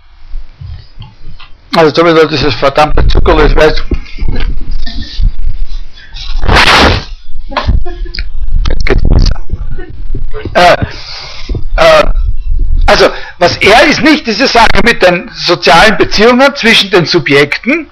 [1.76, 3.84] Also da wieder dieses verdammte Zuckerl, ich weiß.
[8.70, 9.46] Jetzt geht's besser.
[10.54, 10.86] Äh,
[11.76, 12.04] äh,
[12.88, 17.90] also, was er ist nicht diese Sache mit den sozialen Beziehungen zwischen den Subjekten.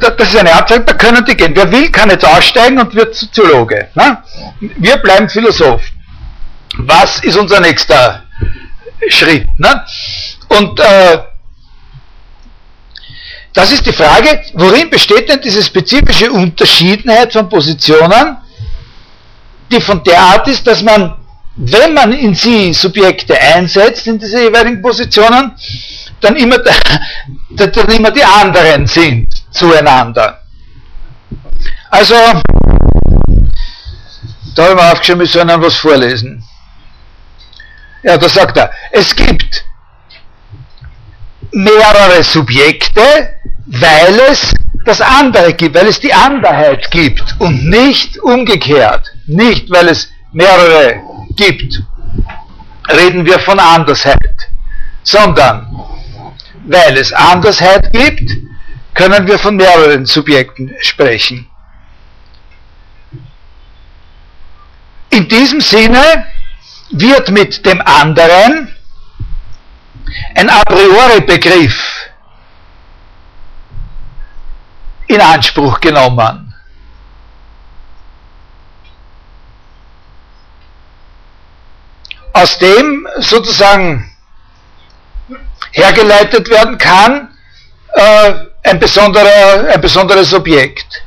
[0.00, 1.52] Das ist eine Abzeichen, da können die gehen.
[1.54, 3.88] Wer will, kann jetzt aussteigen und wird Soziologe.
[3.94, 4.22] Ne?
[4.60, 5.82] Wir bleiben Philosoph.
[6.78, 8.24] Was ist unser nächster
[9.08, 9.46] Schritt?
[9.58, 9.84] Ne?
[10.48, 11.18] Und äh,
[13.52, 18.38] das ist die Frage, worin besteht denn diese spezifische Unterschiedenheit von Positionen,
[19.70, 21.16] die von der Art ist, dass man
[21.56, 25.52] wenn man in sie Subjekte einsetzt, in diese jeweiligen Positionen,
[26.20, 26.58] dann immer,
[27.50, 30.42] dann immer die anderen sind zueinander.
[31.90, 32.14] Also,
[34.54, 36.44] da habe ich mir aufgeschrieben, ich soll Ihnen was vorlesen.
[38.02, 39.64] Ja, da sagt er, es gibt
[41.52, 43.00] mehrere Subjekte,
[43.66, 44.52] weil es
[44.84, 49.10] das andere gibt, weil es die Anderheit gibt und nicht umgekehrt.
[49.26, 51.00] Nicht, weil es mehrere
[51.36, 51.82] gibt,
[52.88, 54.48] reden wir von Andersheit,
[55.02, 55.66] sondern
[56.64, 58.30] weil es Andersheit gibt,
[58.94, 61.48] können wir von mehreren Subjekten sprechen.
[65.10, 66.26] In diesem Sinne
[66.90, 68.74] wird mit dem anderen
[70.34, 72.10] ein a priori Begriff
[75.06, 76.45] in Anspruch genommen.
[82.36, 84.14] Aus dem sozusagen
[85.72, 87.34] hergeleitet werden kann,
[87.94, 91.02] äh, ein, besonderer, ein besonderes Objekt.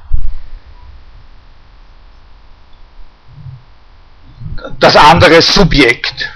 [4.80, 6.32] Das andere Subjekt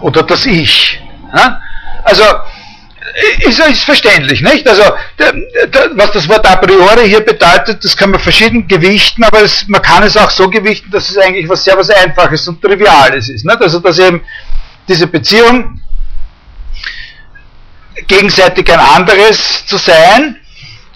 [0.00, 0.98] oder das Ich.
[1.34, 1.60] Ja?
[2.04, 2.24] Also
[3.38, 4.66] ist, ist verständlich, nicht?
[4.66, 4.84] Also,
[5.94, 9.82] was das Wort a priori hier bedeutet, das kann man verschieden gewichten, aber es, man
[9.82, 13.44] kann es auch so gewichten, dass es eigentlich was sehr was Einfaches und Triviales ist.
[13.44, 13.60] Nicht?
[13.60, 14.22] Also, dass eben
[14.88, 15.80] diese Beziehung
[18.06, 20.40] gegenseitig ein anderes zu sein,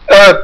[0.07, 0.35] äh,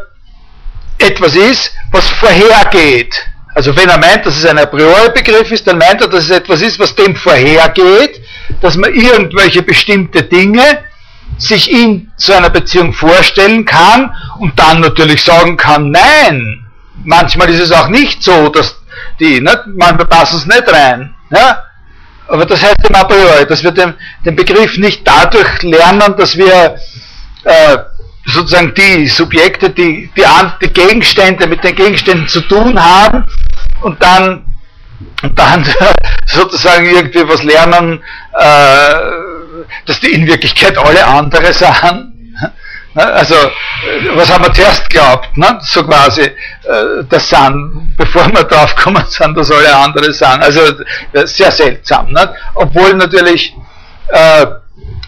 [0.98, 3.14] etwas ist, was vorhergeht.
[3.54, 6.24] Also wenn er meint, dass es ein a priori Begriff ist, dann meint er, dass
[6.24, 8.20] es etwas ist, was dem vorhergeht,
[8.60, 10.84] dass man irgendwelche bestimmte Dinge
[11.38, 16.64] sich in so einer Beziehung vorstellen kann und dann natürlich sagen kann, nein,
[17.04, 18.76] manchmal ist es auch nicht so, dass
[19.20, 21.14] die, nicht, manchmal passen es nicht rein.
[21.30, 21.64] Ja?
[22.28, 23.04] Aber das heißt im a
[23.44, 26.76] dass wir den, den Begriff nicht dadurch lernen, dass wir
[27.44, 27.78] äh,
[28.26, 30.24] sozusagen die Subjekte, die, die,
[30.62, 33.24] die Gegenstände mit den Gegenständen zu tun haben
[33.82, 34.44] und dann,
[35.22, 35.66] und dann
[36.26, 38.02] sozusagen irgendwie was lernen,
[38.38, 39.31] äh,
[39.86, 42.12] dass die in Wirklichkeit alle andere sind.
[42.94, 43.34] Ne, also,
[44.14, 45.34] was haben wir zuerst geglaubt?
[45.36, 45.58] Ne?
[45.62, 46.32] So quasi, äh,
[47.08, 50.42] das sind, bevor wir drauf kommen sind, dass alle andere sind.
[50.42, 50.60] Also,
[51.24, 52.12] sehr seltsam.
[52.12, 52.34] Ne?
[52.54, 53.54] Obwohl natürlich,
[54.08, 54.46] äh,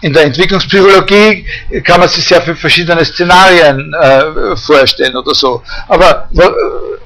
[0.01, 1.45] in der Entwicklungspsychologie
[1.83, 5.63] kann man sich sehr viele verschiedene Szenarien äh, vorstellen oder so.
[5.87, 6.29] Aber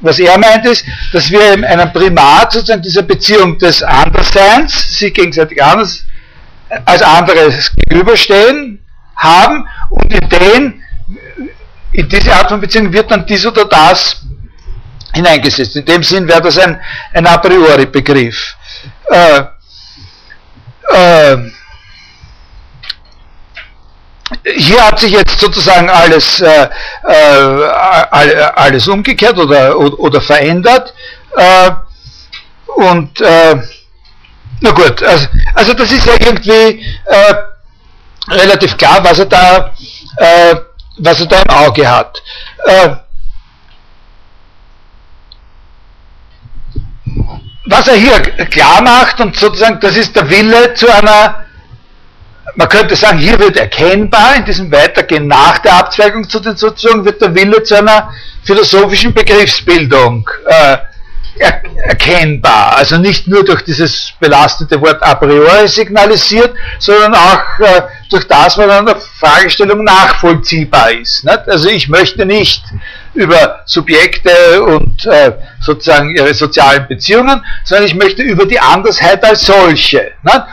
[0.02, 5.14] was er meint ist, dass wir in einem Primat sozusagen dieser Beziehung des Andersseins, sich
[5.14, 6.04] gegenseitig anders
[6.86, 8.84] als anderes gegenüberstehen
[9.16, 10.84] haben und in den,
[11.92, 14.22] in diese Art von Beziehung wird dann dies oder das
[15.14, 15.76] hineingesetzt.
[15.76, 16.80] In dem Sinn wäre das ein,
[17.14, 18.56] ein a priori Begriff.
[19.10, 19.44] Äh,
[20.92, 21.38] äh,
[24.56, 26.70] hier hat sich jetzt sozusagen alles, äh,
[27.04, 27.64] äh,
[28.56, 30.94] alles umgekehrt oder, oder, oder verändert.
[31.36, 31.72] Äh,
[32.76, 33.58] und äh,
[34.62, 37.34] na gut, also, also, das ist ja irgendwie äh,
[38.30, 39.74] relativ klar, was er da,
[40.18, 40.56] äh,
[40.98, 42.22] was er da im Auge hat.
[47.66, 51.46] was er hier klar macht und sozusagen, das ist der Wille zu einer
[52.56, 57.06] man könnte sagen, hier wird erkennbar, in diesem Weitergehen nach der Abzweigung zu den Soziologen,
[57.06, 58.12] wird der Wille zu einer
[58.44, 60.78] philosophischen Begriffsbildung äh,
[61.38, 62.76] erkennbar.
[62.78, 68.58] Also nicht nur durch dieses belastete Wort a priori signalisiert, sondern auch äh, durch das,
[68.58, 71.24] was an der Fragestellung nachvollziehbar ist.
[71.24, 71.48] Nicht?
[71.48, 72.64] Also ich möchte nicht
[73.14, 79.46] über Subjekte und äh, sozusagen ihre sozialen Beziehungen, sondern ich möchte über die Andersheit als
[79.46, 80.12] solche.
[80.24, 80.44] Nicht?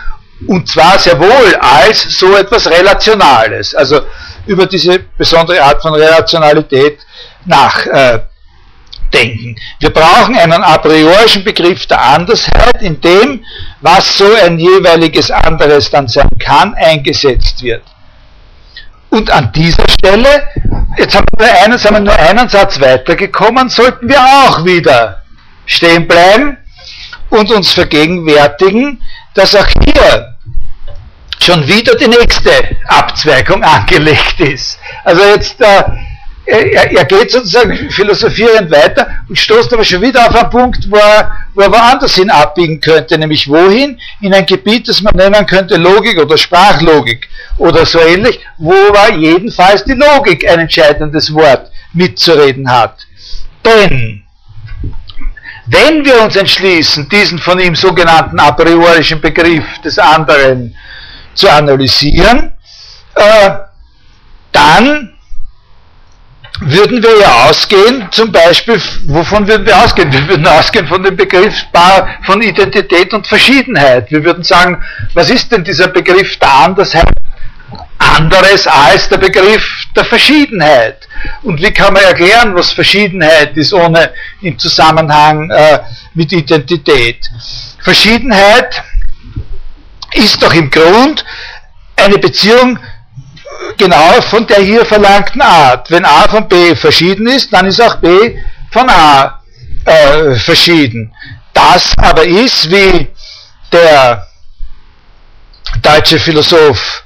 [0.46, 4.02] Und zwar sehr wohl als so etwas Relationales, also
[4.46, 6.98] über diese besondere Art von Relationalität
[7.46, 7.96] nachdenken.
[7.96, 8.35] Äh,
[9.12, 13.44] Wir brauchen einen a priorischen Begriff der Andersheit, in dem,
[13.80, 17.82] was so ein jeweiliges anderes dann sein kann, eingesetzt wird.
[19.10, 20.48] Und an dieser Stelle,
[20.98, 25.22] jetzt haben wir, einen, sind wir nur einen Satz weitergekommen, sollten wir auch wieder
[25.64, 26.58] stehen bleiben
[27.30, 29.02] und uns vergegenwärtigen,
[29.34, 30.36] dass auch hier
[31.40, 32.50] schon wieder die nächste
[32.86, 34.78] Abzweigung angelegt ist.
[35.04, 35.84] Also jetzt, äh,
[36.46, 40.96] er, er, geht sozusagen philosophierend weiter und stoßt aber schon wieder auf einen Punkt, wo
[40.96, 43.98] er, wo er woanders hin abbiegen könnte, nämlich wohin?
[44.20, 47.28] In ein Gebiet, das man nennen könnte Logik oder Sprachlogik
[47.58, 53.06] oder so ähnlich, wo er jedenfalls die Logik ein entscheidendes Wort mitzureden hat.
[53.64, 54.22] Denn
[55.66, 60.76] wenn wir uns entschließen, diesen von ihm sogenannten a priorischen Begriff des anderen
[61.34, 62.52] zu analysieren,
[63.16, 63.50] äh,
[64.52, 65.15] dann
[66.60, 70.12] würden wir ja ausgehen, zum Beispiel, wovon würden wir ausgehen?
[70.12, 71.54] Wir würden ausgehen von dem Begriff
[72.24, 74.10] von Identität und Verschiedenheit.
[74.10, 74.82] Wir würden sagen,
[75.14, 77.06] was ist denn dieser Begriff der Andersheit
[77.98, 81.08] anderes als der Begriff der Verschiedenheit.
[81.42, 85.80] Und wie kann man erklären, was Verschiedenheit ist, ohne im Zusammenhang äh,
[86.14, 87.28] mit Identität?
[87.78, 88.82] Verschiedenheit
[90.14, 91.24] ist doch im Grund
[91.96, 92.78] eine Beziehung
[93.76, 95.90] genau von der hier verlangten Art.
[95.90, 98.36] Wenn A von B verschieden ist, dann ist auch B
[98.70, 99.40] von A
[99.84, 101.12] äh, verschieden.
[101.52, 103.08] Das aber ist, wie
[103.72, 104.26] der
[105.82, 107.04] deutsche Philosoph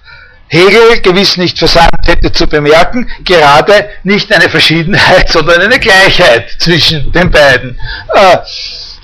[0.48, 7.12] Hegel gewiss nicht versandt hätte zu bemerken, gerade nicht eine Verschiedenheit, sondern eine Gleichheit zwischen
[7.12, 7.78] den beiden.
[8.14, 8.38] Äh,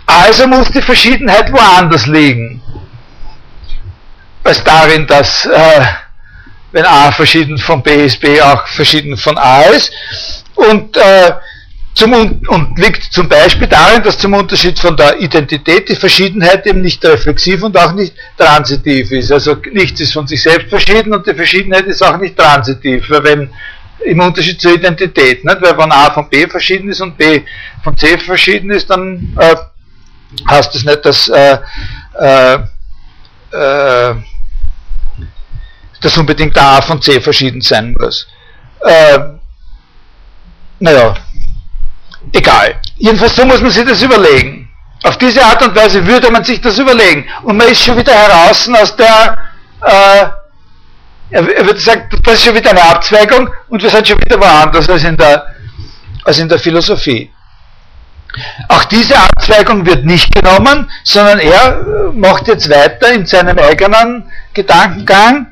[0.07, 2.63] also muss die Verschiedenheit woanders liegen,
[4.43, 5.85] als darin, dass äh,
[6.77, 9.91] wenn A verschieden von B ist, B auch verschieden von A ist.
[10.55, 11.33] Und äh,
[11.95, 16.83] zum, und liegt zum Beispiel darin, dass zum Unterschied von der Identität die Verschiedenheit eben
[16.83, 19.33] nicht reflexiv und auch nicht transitiv ist.
[19.33, 23.25] Also nichts ist von sich selbst verschieden und die Verschiedenheit ist auch nicht transitiv, weil
[23.25, 23.51] wenn
[24.05, 25.63] im Unterschied zur Identität, nicht?
[25.63, 27.41] weil wenn A von B verschieden ist und B
[27.83, 29.57] von C verschieden ist, dann äh,
[30.47, 31.57] heißt das nicht, dass, äh,
[32.21, 32.59] äh,
[33.53, 34.15] äh,
[36.01, 38.27] dass unbedingt A von C verschieden sein muss.
[38.81, 39.19] Äh,
[40.79, 41.15] naja,
[42.33, 42.81] egal.
[42.97, 44.69] Jedenfalls so muss man sich das überlegen.
[45.03, 47.27] Auf diese Art und Weise würde man sich das überlegen.
[47.43, 49.39] Und man ist schon wieder heraus aus der,
[49.83, 50.27] äh,
[51.31, 54.89] er würde sagen, das ist schon wieder eine Abzweigung und wir sind schon wieder woanders
[54.89, 55.47] als in der,
[56.25, 57.31] als in der Philosophie.
[58.69, 65.47] Auch diese Abzweigung wird nicht genommen, sondern er macht jetzt weiter in seinem eigenen Gedankengang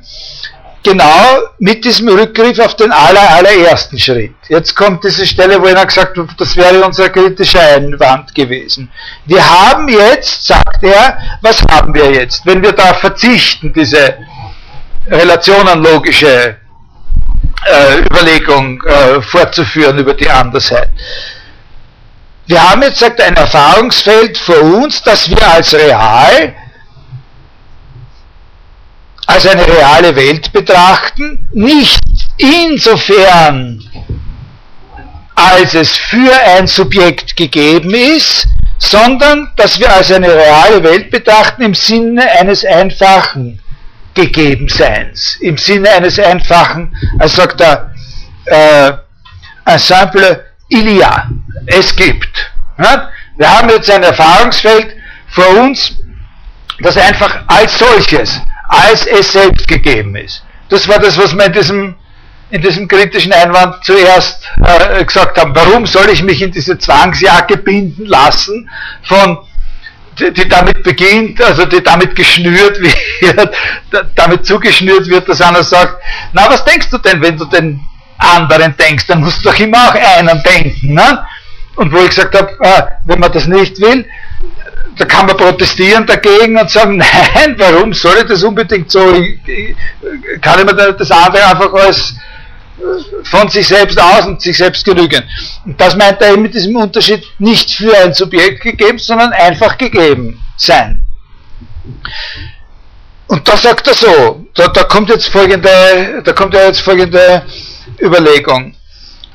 [0.84, 4.34] genau mit diesem Rückgriff auf den aller, allerersten Schritt.
[4.48, 8.90] Jetzt kommt diese Stelle, wo einer gesagt hat, das wäre unser kritischer Einwand gewesen.
[9.24, 12.46] Wir haben jetzt, sagt er, was haben wir jetzt?
[12.46, 14.14] Wenn wir da verzichten, diese
[15.08, 16.56] relationenlogische
[17.66, 20.90] äh, Überlegung äh, fortzuführen über die Andersheit.
[22.46, 26.54] Wir haben jetzt sagt ein Erfahrungsfeld vor uns, das wir als real
[29.26, 32.00] als eine reale Welt betrachten, nicht
[32.36, 33.82] insofern,
[35.34, 38.46] als es für ein Subjekt gegeben ist,
[38.78, 43.60] sondern dass wir als eine reale Welt betrachten im Sinne eines einfachen
[44.14, 47.92] Gegebenseins, im Sinne eines einfachen, als sagt er,
[48.44, 48.92] äh,
[49.64, 51.28] ein simple il y a,
[51.66, 52.50] es gibt.
[52.78, 53.10] Ja?
[53.36, 54.94] Wir haben jetzt ein Erfahrungsfeld
[55.28, 55.96] vor uns,
[56.80, 58.40] das einfach als solches
[58.74, 60.42] als es selbst gegeben ist.
[60.68, 61.94] Das war das, was wir in diesem,
[62.50, 65.54] in diesem kritischen Einwand zuerst äh, gesagt haben.
[65.54, 68.68] Warum soll ich mich in diese Zwangsjacke binden lassen,
[69.02, 69.38] von,
[70.18, 73.54] die, die damit beginnt, also die damit geschnürt wird,
[74.14, 76.02] damit zugeschnürt wird, dass einer sagt,
[76.32, 77.80] na was denkst du denn, wenn du den
[78.18, 80.94] anderen denkst, dann musst du doch immer auch einen denken.
[80.94, 81.24] Ne?
[81.76, 84.06] Und wo ich gesagt habe, äh, wenn man das nicht will,
[84.96, 86.96] da kann man protestieren dagegen und sagen,
[87.34, 89.00] nein, warum soll ich das unbedingt so?
[90.40, 92.14] kann ich mir das andere einfach als
[92.78, 95.22] äh, von sich selbst aus und sich selbst genügen.
[95.64, 99.76] Und das meint er eben mit diesem Unterschied nicht für ein Subjekt gegeben, sondern einfach
[99.78, 101.04] gegeben sein.
[103.26, 107.42] Und da sagt er so, da, da kommt jetzt folgende, da kommt ja jetzt folgende
[108.00, 108.74] Überlegung.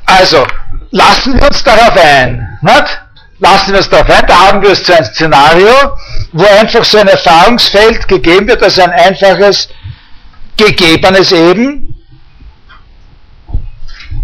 [0.06, 0.46] Also,
[0.92, 3.02] lassen wir uns darauf ein, nicht?
[3.40, 5.98] Lassen wir es darauf ein, da haben wir es zu einem Szenario,
[6.34, 9.70] wo einfach so ein Erfahrungsfeld gegeben wird, also ein einfaches,
[10.58, 11.96] gegebenes eben,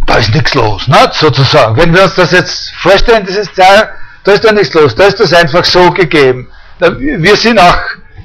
[0.06, 1.10] da ist nichts los, ne?
[1.14, 1.78] sozusagen.
[1.78, 3.86] Wenn wir uns das jetzt vorstellen, dieses Szenario,
[4.24, 6.50] da ist da nichts los, da ist das einfach so gegeben.
[6.80, 7.78] Wir sind auch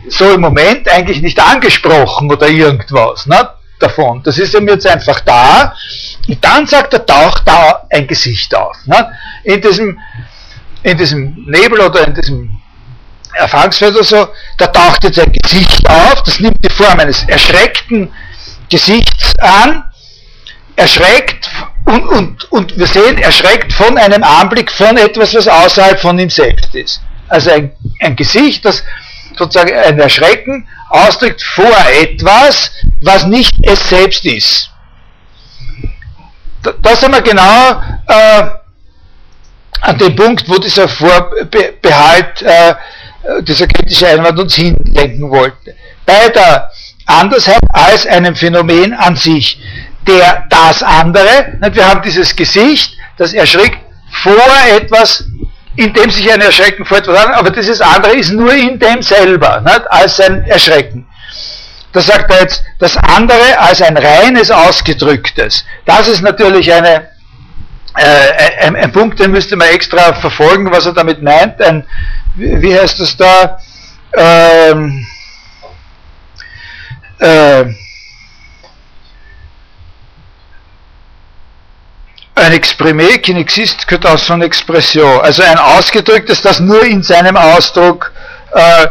[0.09, 3.51] so im Moment eigentlich nicht angesprochen oder irgendwas ne?
[3.79, 4.23] davon.
[4.25, 5.75] Das ist eben jetzt einfach da.
[6.27, 8.77] Und dann sagt er, taucht da ein Gesicht auf.
[8.87, 9.13] Ne?
[9.45, 9.99] In diesem
[10.83, 12.61] in diesem Nebel oder in diesem
[13.35, 14.29] Erfahrungsfeld oder so,
[14.59, 18.13] da taucht jetzt ein Gesicht auf, das nimmt die Form eines erschreckten
[18.69, 19.85] Gesichts an,
[20.77, 21.49] erschreckt
[21.85, 26.31] und, und, und wir sehen, erschreckt von einem Anblick von etwas, was außerhalb von ihm
[26.31, 27.01] selbst ist.
[27.29, 28.83] Also ein, ein Gesicht, das
[29.37, 32.73] sozusagen ein Erschrecken ausdrückt vor etwas,
[33.03, 34.71] was nicht es selbst ist.
[36.63, 38.60] Da, da sind wir genau äh,
[39.81, 42.75] an dem Punkt, wo dieser Vorbehalt, äh,
[43.43, 45.75] dieser kritische Einwand uns hinlenken wollte.
[46.07, 46.71] Bei der
[47.07, 49.61] Andersheit als einem Phänomen an sich.
[50.07, 53.79] Der das andere, wir haben dieses Gesicht, das erschreckt
[54.11, 54.35] vor
[54.75, 55.25] etwas,
[55.77, 59.03] in dem sich ein Erschrecken vor etwas anderem, aber dieses andere ist nur in dem
[59.03, 59.91] selber, nicht?
[59.91, 61.07] als ein Erschrecken.
[61.93, 65.65] Da sagt er jetzt, das andere als ein reines Ausgedrücktes.
[65.87, 67.10] Das ist natürlich eine
[67.97, 71.61] äh, ein, ein, Punkt, den müsste man extra verfolgen, was er damit meint.
[71.61, 71.85] Ein,
[72.37, 73.59] wie heißt das da?
[74.17, 75.07] Ähm,
[77.19, 77.65] äh,
[82.35, 85.21] ein Exprimé qui n'existe que dans son expression.
[85.21, 88.13] Also ein ausgedrücktes, das nur in seinem Ausdruck
[88.53, 88.87] äh,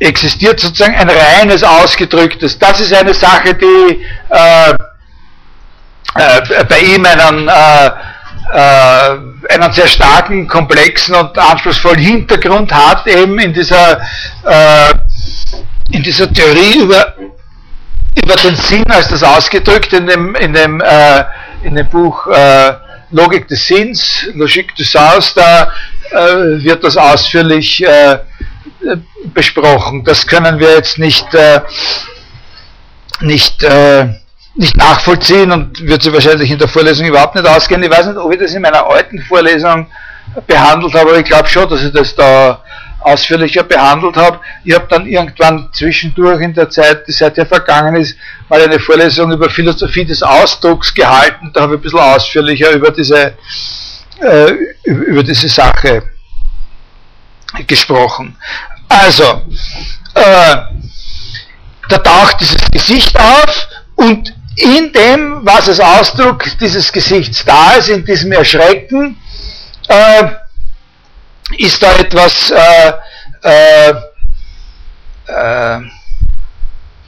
[0.00, 2.58] existiert, sozusagen ein reines ausgedrücktes.
[2.58, 4.74] Das ist eine Sache, die äh,
[6.14, 7.86] äh, bei ihm einen, äh,
[8.52, 14.00] äh, einen sehr starken, komplexen und anspruchsvollen Hintergrund hat, eben in dieser,
[14.44, 14.94] äh,
[15.90, 17.14] in dieser Theorie über,
[18.16, 21.24] über den Sinn, als das ausgedrückt in dem, in dem, äh,
[21.62, 22.26] in dem Buch
[23.10, 25.72] Logik des Sinns, Logique du Sens, da
[26.10, 27.84] wird das ausführlich
[29.34, 30.04] besprochen.
[30.04, 31.26] Das können wir jetzt nicht,
[33.20, 33.66] nicht
[34.58, 37.82] nicht nachvollziehen und wird sie wahrscheinlich in der Vorlesung überhaupt nicht ausgehen.
[37.82, 39.86] Ich weiß nicht, ob ich das in meiner alten Vorlesung
[40.46, 42.62] behandelt habe, aber ich glaube schon, dass ich das da
[43.00, 44.40] ausführlicher behandelt habe.
[44.64, 48.16] Ich habe dann irgendwann zwischendurch in der Zeit, die seither vergangen ist,
[48.48, 51.52] mal eine Vorlesung über Philosophie des Ausdrucks gehalten.
[51.54, 53.34] Da habe ich ein bisschen ausführlicher über diese,
[54.20, 54.52] äh,
[54.84, 56.02] über diese Sache
[57.64, 58.36] gesprochen.
[58.88, 59.42] Also,
[60.14, 60.56] äh,
[61.88, 67.88] da taucht dieses Gesicht auf und in dem, was als Ausdruck dieses Gesichts da ist,
[67.88, 69.16] in diesem Erschrecken,
[69.88, 70.24] äh,
[71.56, 72.92] ist da etwas äh,
[73.42, 73.94] äh,
[75.26, 75.80] äh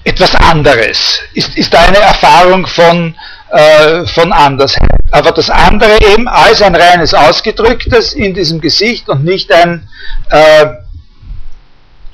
[0.02, 3.14] etwas anderes, ist, ist eine Erfahrung von,
[3.50, 4.88] äh, von Andersheit.
[5.10, 9.86] Aber das andere eben als ein reines Ausgedrücktes in diesem Gesicht und nicht ein,
[10.30, 10.66] äh,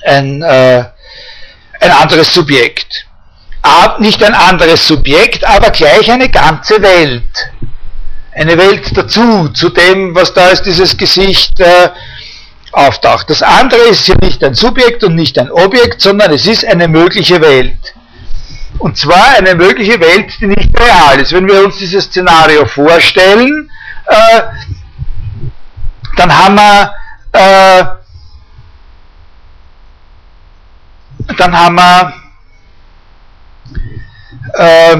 [0.05, 0.91] ein, ein
[1.91, 3.07] anderes Subjekt.
[3.99, 7.23] Nicht ein anderes Subjekt, aber gleich eine ganze Welt.
[8.31, 11.89] Eine Welt dazu, zu dem, was da als dieses Gesicht äh,
[12.71, 13.29] auftaucht.
[13.29, 16.87] Das andere ist hier nicht ein Subjekt und nicht ein Objekt, sondern es ist eine
[16.87, 17.95] mögliche Welt.
[18.77, 21.31] Und zwar eine mögliche Welt, die nicht real ist.
[21.31, 23.71] Wenn wir uns dieses Szenario vorstellen,
[24.05, 24.41] äh,
[26.15, 26.93] dann haben wir
[27.31, 27.85] äh,
[31.37, 32.13] dann haben wir
[34.57, 34.97] äh,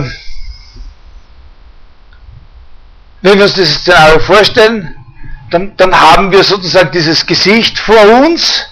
[3.21, 4.95] wenn wir uns dieses Szenario vorstellen,
[5.51, 8.65] dann, dann haben wir sozusagen dieses Gesicht vor uns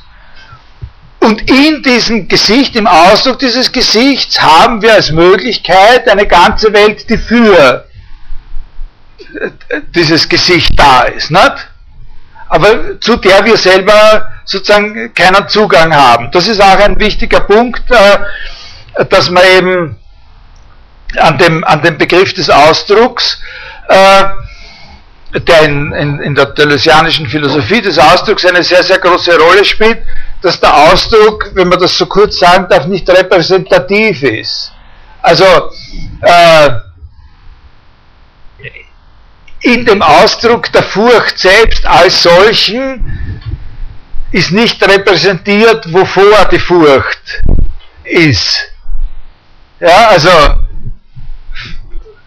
[1.19, 7.09] und in diesem Gesicht, im Ausdruck dieses Gesichts, haben wir als Möglichkeit eine ganze Welt,
[7.09, 7.85] die für
[9.95, 11.69] dieses Gesicht da ist, nicht?
[12.47, 16.29] aber zu der wir selber sozusagen keinen Zugang haben.
[16.31, 19.97] Das ist auch ein wichtiger Punkt, äh, dass man eben
[21.19, 23.39] an dem, an dem Begriff des Ausdrucks
[23.87, 24.25] äh,
[25.39, 30.01] der in, in, in der deleuzianischen Philosophie des Ausdrucks eine sehr, sehr große Rolle spielt,
[30.41, 34.71] dass der Ausdruck, wenn man das so kurz sagen darf, nicht repräsentativ ist.
[35.21, 35.43] Also
[36.21, 36.69] äh,
[39.61, 43.41] in dem Ausdruck der Furcht selbst als solchen
[44.31, 47.41] ist nicht repräsentiert, wovor die Furcht
[48.03, 48.71] ist.
[49.79, 50.29] Ja, also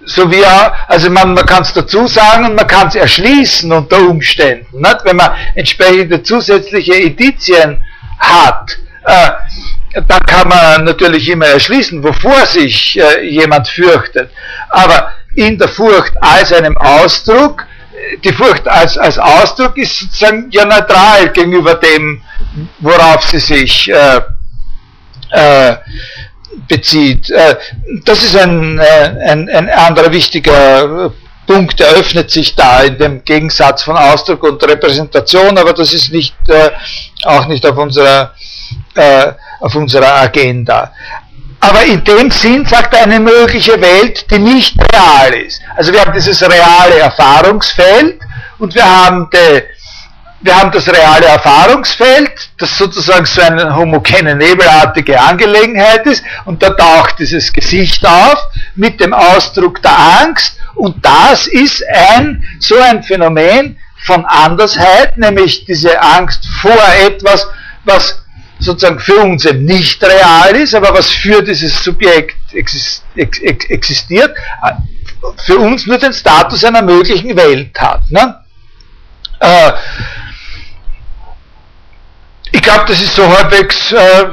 [0.08, 3.70] so wie er, also man, man kann es dazu sagen und man kann es erschließen
[3.70, 5.04] unter Umständen, nicht?
[5.04, 7.82] wenn man entsprechende zusätzliche Indizien
[8.18, 8.78] hat.
[9.04, 9.30] Äh,
[10.06, 14.30] dann kann man natürlich immer erschließen, wovor sich äh, jemand fürchtet.
[14.70, 17.64] Aber in der Furcht als einem Ausdruck,
[18.24, 22.22] die Furcht als, als Ausdruck ist sozusagen ja neutral gegenüber dem,
[22.80, 24.20] worauf sie sich äh,
[25.30, 25.76] äh,
[26.66, 27.30] bezieht.
[27.30, 27.56] Äh,
[28.04, 31.12] das ist ein, äh, ein, ein anderer wichtiger
[31.46, 36.12] Punkt, der öffnet sich da in dem Gegensatz von Ausdruck und Repräsentation, aber das ist
[36.12, 36.70] nicht, äh,
[37.24, 38.34] auch nicht auf unserer,
[39.60, 40.92] auf unserer Agenda.
[41.60, 45.60] Aber in dem Sinn sagt er eine mögliche Welt, die nicht real ist.
[45.76, 48.18] Also wir haben dieses reale Erfahrungsfeld
[48.58, 49.62] und wir haben die
[50.40, 56.70] wir haben das reale Erfahrungsfeld, das sozusagen so eine homogene, nebelartige Angelegenheit ist, und da
[56.70, 58.38] taucht dieses Gesicht auf
[58.76, 65.64] mit dem Ausdruck der Angst, und das ist ein, so ein Phänomen von Andersheit, nämlich
[65.64, 67.46] diese Angst vor etwas,
[67.84, 68.22] was
[68.60, 74.36] sozusagen für uns eben nicht real ist, aber was für dieses Subjekt existiert,
[75.44, 78.08] für uns nur den Status einer möglichen Welt hat.
[78.10, 78.36] Ne?
[79.40, 79.72] Äh,
[82.52, 84.26] ich glaube, das ist so halbwegs, äh,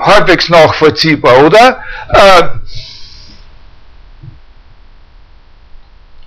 [0.00, 1.82] halbwegs nachvollziehbar, oder?
[2.12, 2.42] Äh,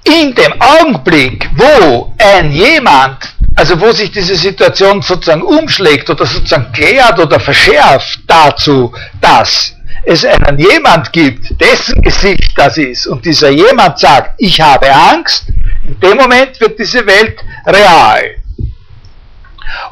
[0.03, 6.72] in dem Augenblick, wo ein jemand, also wo sich diese Situation sozusagen umschlägt oder sozusagen
[6.72, 13.51] klärt oder verschärft dazu, dass es einen jemand gibt, dessen Gesicht das ist und dieser
[13.51, 15.45] jemand sagt, ich habe Angst,
[15.84, 18.40] in dem Moment wird diese Welt real.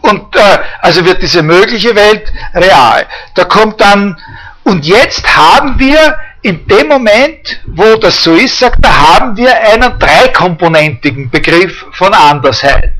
[0.01, 3.05] Und äh, also wird diese mögliche Welt real.
[3.35, 4.17] Da kommt dann,
[4.63, 9.51] und jetzt haben wir in dem Moment, wo das so ist, sagt er, haben wir
[9.61, 12.93] einen dreikomponentigen Begriff von Andersheit.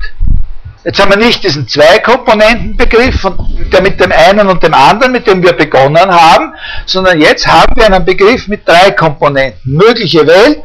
[0.84, 3.26] Jetzt haben wir nicht diesen Zweikomponentenbegriff,
[3.70, 6.54] der mit dem einen und dem anderen, mit dem wir begonnen haben,
[6.86, 9.76] sondern jetzt haben wir einen Begriff mit drei Komponenten.
[9.76, 10.62] Mögliche Welt,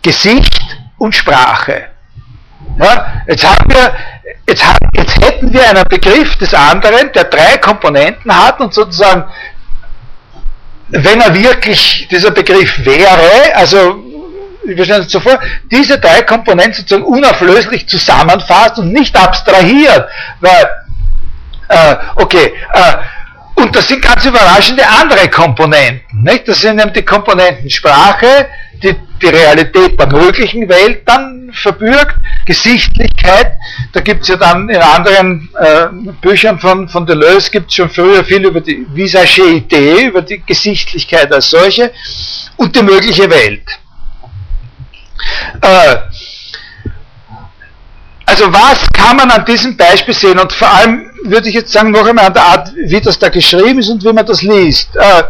[0.00, 1.88] Gesicht und Sprache.
[2.78, 3.94] Ja, jetzt haben wir
[4.48, 9.24] Jetzt, jetzt hätten wir einen Begriff des anderen, der drei Komponenten hat und sozusagen,
[10.88, 14.02] wenn er wirklich dieser Begriff wäre, also
[14.64, 15.38] wir stellen uns so vor,
[15.70, 20.08] diese drei Komponenten sozusagen unauflöslich zusammenfasst und nicht abstrahiert,
[20.40, 20.68] weil,
[21.68, 22.96] äh, okay, äh,
[23.54, 26.22] und das sind ganz überraschende andere Komponenten.
[26.22, 26.48] Nicht?
[26.48, 28.48] Das sind nämlich die Komponenten Sprache,
[28.82, 32.16] die, die Realität der möglichen Welt dann verbürgt,
[32.46, 33.54] Gesichtlichkeit,
[33.92, 35.86] da gibt es ja dann in anderen äh,
[36.20, 41.32] Büchern von, von Deleuze gibt es schon früher viel über die Visagéité, über die Gesichtlichkeit
[41.32, 41.92] als solche
[42.56, 43.62] und die mögliche Welt.
[45.60, 45.96] Äh,
[48.26, 51.90] also was kann man an diesem Beispiel sehen und vor allem würde ich jetzt sagen
[51.90, 54.96] noch einmal an der Art, wie das da geschrieben ist und wie man das liest.
[54.96, 55.24] Äh,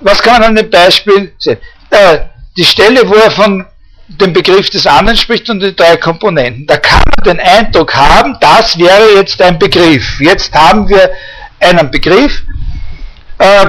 [0.00, 1.58] was kann man an dem Beispiel sehen?
[1.90, 2.18] Äh,
[2.56, 3.66] die Stelle, wo er von
[4.08, 6.66] dem Begriff des anderen spricht und die drei Komponenten.
[6.66, 10.20] Da kann man den Eindruck haben, das wäre jetzt ein Begriff.
[10.20, 11.10] Jetzt haben wir
[11.60, 12.42] einen Begriff,
[13.38, 13.66] äh,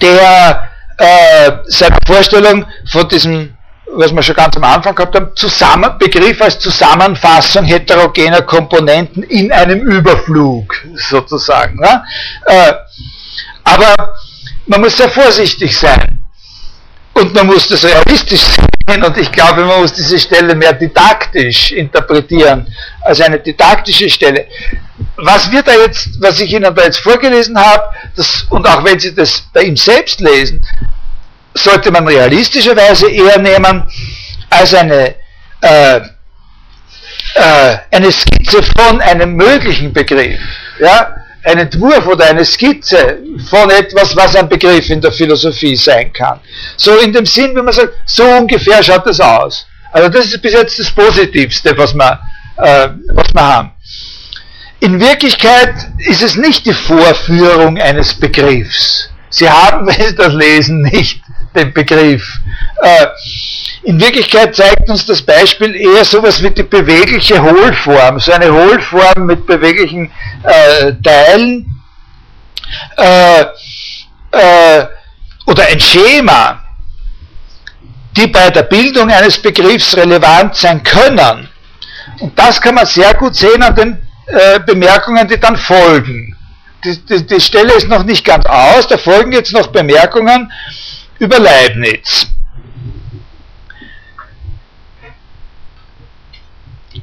[0.00, 3.54] der äh, seine Vorstellung von diesem,
[3.92, 9.52] was wir schon ganz am Anfang gehabt haben, Zusammen Begriff als Zusammenfassung heterogener Komponenten in
[9.52, 11.78] einem Überflug sozusagen.
[11.78, 12.02] Ne?
[12.46, 12.72] Äh,
[13.64, 14.14] aber
[14.66, 16.17] man muss sehr vorsichtig sein
[17.18, 18.40] und man muss das realistisch
[18.86, 22.66] sehen und ich glaube, man muss diese Stelle mehr didaktisch interpretieren
[23.02, 24.46] als eine didaktische Stelle.
[25.16, 27.84] Was wir da jetzt, was ich Ihnen da jetzt vorgelesen habe,
[28.16, 30.64] das, und auch wenn Sie das bei ihm selbst lesen,
[31.54, 33.88] sollte man realistischerweise eher nehmen
[34.50, 35.14] als eine,
[35.60, 40.40] äh, äh, eine Skizze von einem möglichen Begriff.
[40.78, 41.17] Ja?
[41.44, 43.18] Ein Entwurf oder eine Skizze
[43.48, 46.40] von etwas, was ein Begriff in der Philosophie sein kann.
[46.76, 49.66] So in dem Sinn, wenn man sagt, so ungefähr schaut das aus.
[49.92, 52.20] Also das ist bis jetzt das Positivste, was wir,
[52.56, 53.70] äh, was wir haben.
[54.80, 59.10] In Wirklichkeit ist es nicht die Vorführung eines Begriffs.
[59.30, 61.20] Sie haben, wenn Sie das lesen, nicht
[61.54, 62.38] den Begriff.
[62.82, 63.06] Äh,
[63.82, 69.26] in Wirklichkeit zeigt uns das Beispiel eher sowas wie die bewegliche Hohlform, so eine Hohlform
[69.26, 70.10] mit beweglichen
[70.42, 71.66] äh, Teilen
[72.96, 73.42] äh,
[74.32, 74.86] äh,
[75.46, 76.60] oder ein Schema,
[78.16, 81.48] die bei der Bildung eines Begriffs relevant sein können.
[82.20, 86.36] Und das kann man sehr gut sehen an den äh, Bemerkungen, die dann folgen.
[86.84, 90.52] Die, die, die Stelle ist noch nicht ganz aus, da folgen jetzt noch Bemerkungen
[91.18, 92.26] über Leibniz.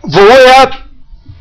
[0.08, 0.72] Wo er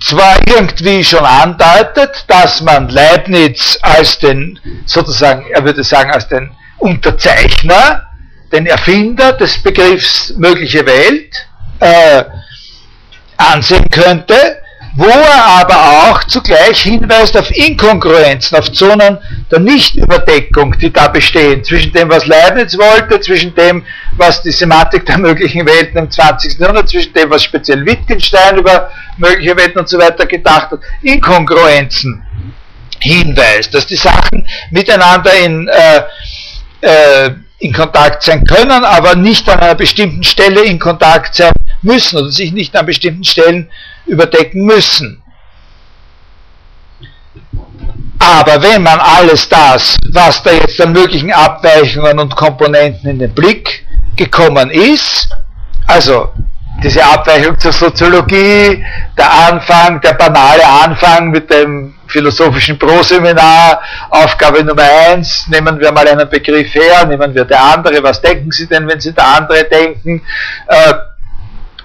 [0.01, 6.51] zwar irgendwie schon andeutet, dass man Leibniz als den, sozusagen, er würde sagen, als den
[6.79, 8.07] Unterzeichner,
[8.53, 11.35] den Erfinder des Begriffs mögliche Welt
[11.81, 12.25] äh,
[13.37, 14.59] ansehen könnte,
[14.97, 15.77] wo er aber
[16.09, 19.19] auch zugleich hinweist auf Inkongruenzen, auf Zonen
[19.51, 25.05] der Nichtüberdeckung, die da bestehen, zwischen dem, was Leibniz wollte, zwischen dem, was die Semantik
[25.07, 26.61] der möglichen Welten im 20.
[26.61, 32.25] Jahrhundert, zwischen dem, was speziell Wittgenstein über mögliche Welten und so weiter gedacht hat, Inkongruenzen
[33.01, 36.03] hinweist, dass die Sachen miteinander in, äh,
[36.81, 42.19] äh, in Kontakt sein können, aber nicht an einer bestimmten Stelle in Kontakt sein müssen
[42.19, 43.69] oder sich nicht an bestimmten Stellen
[44.07, 45.23] überdecken müssen.
[48.19, 53.35] Aber wenn man alles das, was da jetzt an möglichen Abweichungen und Komponenten in den
[53.35, 53.87] Blick
[54.17, 55.29] gekommen ist,
[55.87, 56.33] also
[56.83, 58.85] diese Abweichung zur Soziologie,
[59.17, 63.81] der Anfang, der banale Anfang mit dem philosophischen Proseminar,
[64.11, 68.51] Aufgabe Nummer eins, nehmen wir mal einen Begriff her, nehmen wir der andere, was denken
[68.51, 70.23] Sie denn, wenn Sie der andere denken?
[70.67, 70.95] Äh,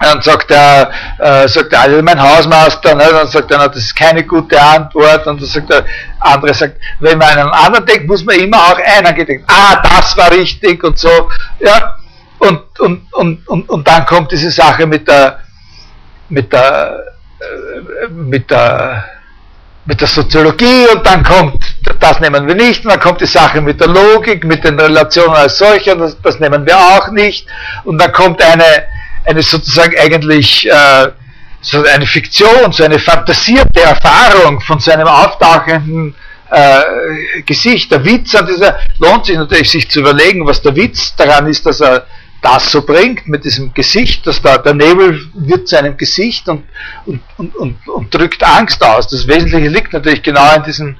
[0.00, 3.04] dann sagt er, äh, sagt er, also mein Hausmeister, ne?
[3.10, 5.26] dann sagt er, na, das ist keine gute Antwort.
[5.26, 5.84] Und dann sagt der
[6.18, 9.44] andere, sagt, wenn man einen anderen denkt, muss man immer auch einen gedenken.
[9.46, 11.28] Ah, das war richtig und so.
[11.60, 11.96] Ja,
[12.38, 15.40] und, und, und, und, und dann kommt diese Sache mit der,
[16.30, 17.04] mit der,
[17.38, 19.04] äh, mit der,
[19.84, 21.62] mit der Soziologie und dann kommt,
[21.98, 25.34] das nehmen wir nicht, und dann kommt die Sache mit der Logik, mit den Relationen
[25.34, 27.46] als solcher, das, das nehmen wir auch nicht,
[27.84, 28.64] und dann kommt eine,
[29.30, 31.08] eine sozusagen eigentlich äh,
[31.60, 36.14] so eine Fiktion, so eine fantasierte Erfahrung von so einem auftauchenden
[36.50, 37.90] äh, Gesicht.
[37.90, 41.64] Der Witz an dieser lohnt sich natürlich, sich zu überlegen, was der Witz daran ist,
[41.66, 42.06] dass er
[42.42, 46.64] das so bringt mit diesem Gesicht, dass da der Nebel wird zu einem Gesicht und,
[47.04, 49.08] und, und, und, und drückt Angst aus.
[49.08, 50.96] Das Wesentliche liegt natürlich genau in diesem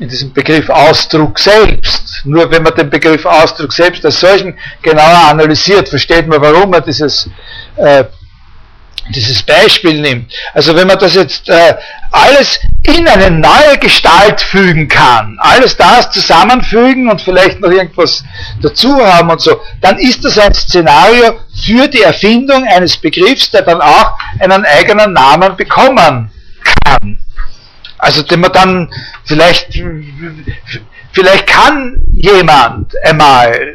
[0.00, 2.22] in diesem Begriff Ausdruck selbst.
[2.24, 6.82] Nur wenn man den Begriff Ausdruck selbst als solchen genauer analysiert, versteht man, warum man
[6.82, 7.28] dieses,
[7.76, 8.04] äh,
[9.14, 10.32] dieses Beispiel nimmt.
[10.54, 11.74] Also wenn man das jetzt äh,
[12.10, 18.24] alles in eine neue Gestalt fügen kann, alles das zusammenfügen und vielleicht noch irgendwas
[18.62, 23.62] dazu haben und so, dann ist das ein Szenario für die Erfindung eines Begriffs, der
[23.62, 26.30] dann auch einen eigenen Namen bekommen
[26.84, 27.18] kann.
[28.00, 28.90] Also den man dann
[29.24, 29.78] vielleicht,
[31.12, 33.74] vielleicht kann jemand einmal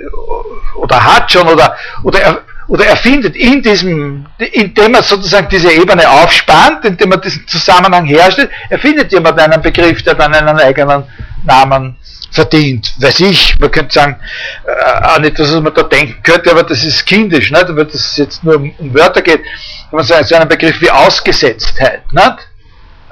[0.76, 6.86] oder hat schon oder, oder, oder erfindet in diesem, indem er sozusagen diese Ebene aufspannt,
[6.86, 11.04] indem er diesen Zusammenhang herstellt, erfindet jemand einen Begriff, der dann einen eigenen
[11.44, 11.96] Namen
[12.32, 12.94] verdient.
[13.00, 14.18] Weiß ich, man könnte sagen,
[14.66, 17.76] äh, auch nicht, was man da denken könnte, aber das ist kindisch, nicht?
[17.76, 19.42] weil das jetzt nur um, um Wörter geht.
[19.90, 22.55] Wenn man sagt, so einen Begriff wie Ausgesetztheit, nicht?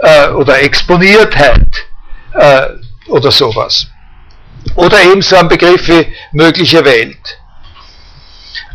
[0.03, 1.67] Äh, oder Exponiertheit
[2.33, 2.67] äh,
[3.07, 3.87] oder sowas.
[4.75, 7.39] Oder eben so ein Begriff wie mögliche Welt.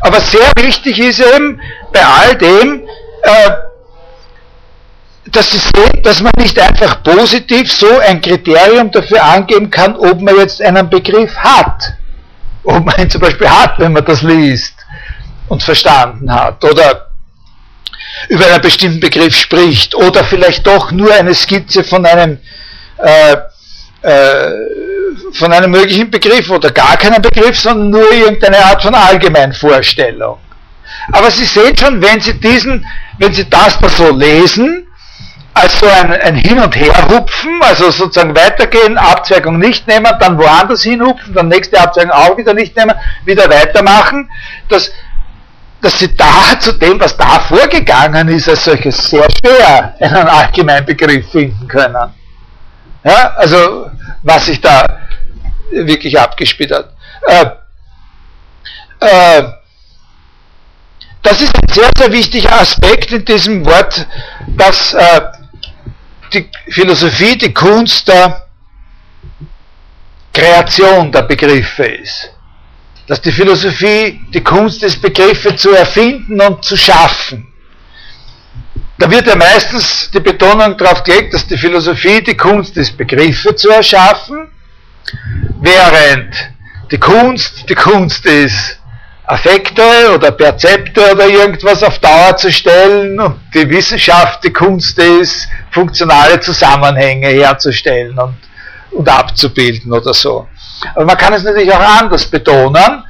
[0.01, 1.59] Aber sehr wichtig ist eben
[1.93, 2.87] bei all dem,
[3.23, 3.51] äh,
[5.31, 5.71] dass, es,
[6.03, 10.89] dass man nicht einfach positiv so ein Kriterium dafür angeben kann, ob man jetzt einen
[10.89, 11.93] Begriff hat.
[12.63, 14.73] Ob man ihn zum Beispiel hat, wenn man das liest
[15.47, 16.63] und verstanden hat.
[16.63, 17.08] Oder
[18.27, 19.95] über einen bestimmten Begriff spricht.
[19.95, 22.39] Oder vielleicht doch nur eine Skizze von einem
[22.97, 23.37] äh,
[24.01, 24.51] äh,
[25.33, 30.37] von einem möglichen Begriff oder gar keinen Begriff, sondern nur irgendeine Art von Allgemeinvorstellung.
[31.11, 32.85] Aber Sie sehen schon, wenn Sie diesen,
[33.17, 34.87] wenn Sie das mal so lesen,
[35.53, 40.83] als so ein, ein Hin- und Herhupfen, also sozusagen weitergehen, Abzweigung nicht nehmen, dann woanders
[40.83, 44.29] hinhupfen, dann nächste Abzweigung auch wieder nicht nehmen, wieder weitermachen,
[44.69, 44.91] dass,
[45.81, 50.85] dass Sie da zu dem, was da vorgegangen ist, als solches sehr schwer einen allgemeinen
[50.85, 52.13] Begriff finden können.
[53.03, 53.89] Ja, also
[54.23, 54.85] was sich da
[55.71, 56.93] wirklich abgespielt hat.
[57.25, 57.45] Äh,
[58.99, 59.43] äh,
[61.21, 64.05] das ist ein sehr, sehr wichtiger Aspekt in diesem Wort,
[64.47, 65.21] dass äh,
[66.33, 68.45] die Philosophie die Kunst der
[70.33, 72.31] Kreation der Begriffe ist.
[73.09, 77.47] Dass die Philosophie die Kunst ist, Begriffe zu erfinden und zu schaffen.
[78.99, 83.55] Da wird ja meistens die Betonung darauf gelegt, dass die Philosophie die Kunst ist, Begriffe
[83.55, 84.51] zu erschaffen,
[85.59, 86.35] während
[86.91, 88.77] die Kunst die Kunst ist,
[89.25, 95.47] Affekte oder Perzepte oder irgendwas auf Dauer zu stellen und die Wissenschaft die Kunst ist,
[95.71, 98.37] funktionale Zusammenhänge herzustellen und,
[98.91, 100.47] und abzubilden oder so.
[100.95, 103.03] Aber man kann es natürlich auch anders betonen,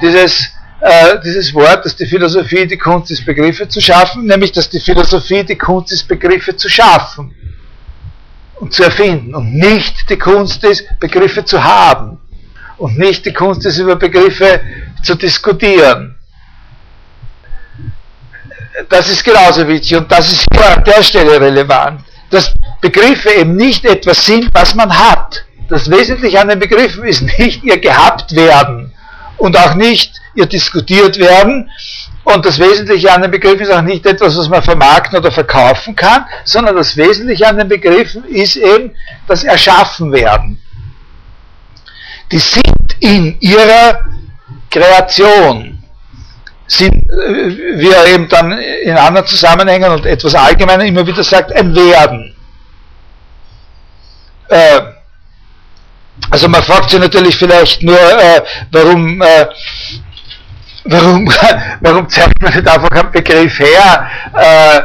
[0.00, 4.68] dieses, äh, dieses Wort, dass die Philosophie die Kunst ist, Begriffe zu schaffen, nämlich dass
[4.68, 7.34] die Philosophie die Kunst ist, Begriffe zu schaffen
[8.56, 12.18] und zu erfinden und nicht die Kunst ist, Begriffe zu haben
[12.76, 14.60] und nicht die Kunst ist, über Begriffe
[15.02, 16.16] zu diskutieren.
[18.88, 23.56] Das ist genauso wichtig und das ist hier an der Stelle relevant, dass Begriffe eben
[23.56, 25.44] nicht etwas sind, was man hat.
[25.68, 28.92] Das Wesentliche an den Begriffen ist nicht ihr gehabt werden
[29.38, 31.70] und auch nicht ihr diskutiert werden.
[32.24, 35.94] Und das Wesentliche an den Begriffen ist auch nicht etwas, was man vermarkten oder verkaufen
[35.94, 38.92] kann, sondern das Wesentliche an den Begriffen ist eben
[39.26, 40.58] das Erschaffen werden.
[42.32, 44.00] Die sind in ihrer
[44.70, 45.78] Kreation
[46.66, 51.52] sind, äh, wie er eben dann in anderen Zusammenhängen und etwas allgemeiner immer wieder sagt,
[51.52, 52.34] ein Werden.
[54.48, 54.93] Äh,
[56.30, 59.46] also man fragt sich natürlich vielleicht nur, äh, warum, äh,
[60.84, 61.28] warum,
[61.80, 64.10] warum zeigt man nicht einfach einen Begriff her?
[64.34, 64.80] Äh,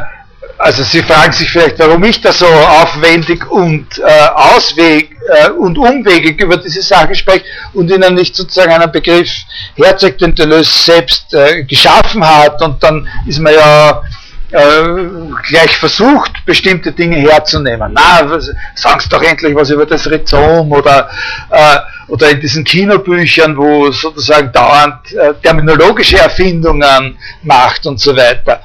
[0.58, 5.78] also Sie fragen sich vielleicht, warum ich da so aufwendig und äh, ausweg äh, und
[5.78, 9.30] umwegig über diese Sache spreche und Ihnen nicht sozusagen einen Begriff
[9.76, 14.02] herzeigt, den Deleuze selbst äh, geschaffen hat und dann ist man ja
[14.50, 17.92] gleich versucht, bestimmte Dinge herzunehmen.
[17.94, 18.40] Na,
[18.74, 21.08] sagen Sie doch endlich was über das Rhizom oder,
[21.50, 21.76] äh,
[22.08, 28.60] oder in diesen Kinobüchern, wo sozusagen dauernd äh, terminologische Erfindungen macht und so weiter.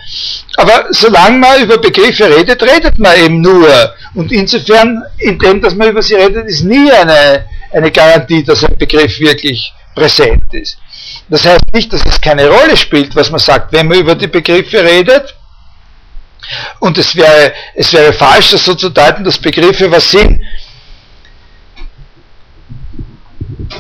[0.58, 3.94] Aber solange man über Begriffe redet, redet man eben nur.
[4.16, 8.76] Und insofern, indem dass man über sie redet, ist nie eine, eine Garantie, dass ein
[8.78, 10.78] Begriff wirklich präsent ist.
[11.30, 14.28] Das heißt nicht, dass es keine Rolle spielt, was man sagt, wenn man über die
[14.28, 15.36] Begriffe redet,
[16.80, 20.42] und es wäre, es wäre falsch, das so zu deuten, dass Begriffe was sind.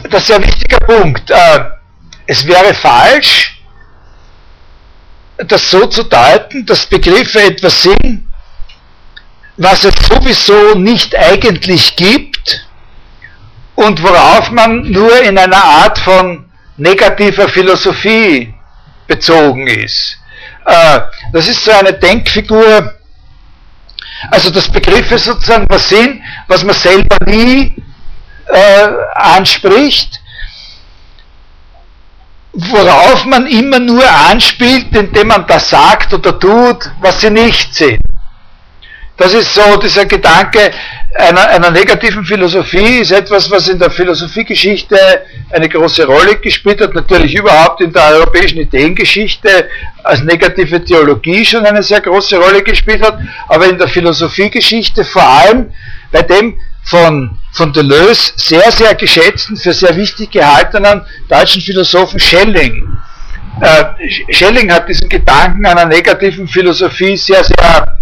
[0.10, 1.30] Das ist ein wichtiger Punkt.
[1.30, 1.66] Äh,
[2.28, 3.62] es wäre falsch,
[5.38, 8.28] das so zu deuten, dass Begriffe etwas sind,
[9.58, 12.66] was es sowieso nicht eigentlich gibt
[13.76, 18.54] und worauf man nur in einer Art von negativer Philosophie
[19.08, 20.18] bezogen ist.
[20.66, 21.00] Äh,
[21.32, 22.94] das ist so eine Denkfigur,
[24.32, 27.76] also das Begriffe sozusagen was sind, was man selber nie
[28.48, 30.20] äh, anspricht,
[32.54, 38.00] worauf man immer nur anspielt, indem man das sagt oder tut, was sie nicht sind.
[39.18, 40.72] Das ist so dieser Gedanke
[41.16, 44.98] einer, einer negativen Philosophie, ist etwas, was in der Philosophiegeschichte
[45.52, 49.70] eine große Rolle gespielt hat, natürlich überhaupt in der europäischen Ideengeschichte
[50.04, 55.24] als negative Theologie schon eine sehr große Rolle gespielt hat, aber in der Philosophiegeschichte vor
[55.24, 55.72] allem
[56.12, 62.98] bei dem von, von Deleuze sehr, sehr geschätzten, für sehr wichtig gehaltenen deutschen Philosophen Schelling.
[63.62, 67.98] Äh, Schelling hat diesen Gedanken einer negativen Philosophie sehr, sehr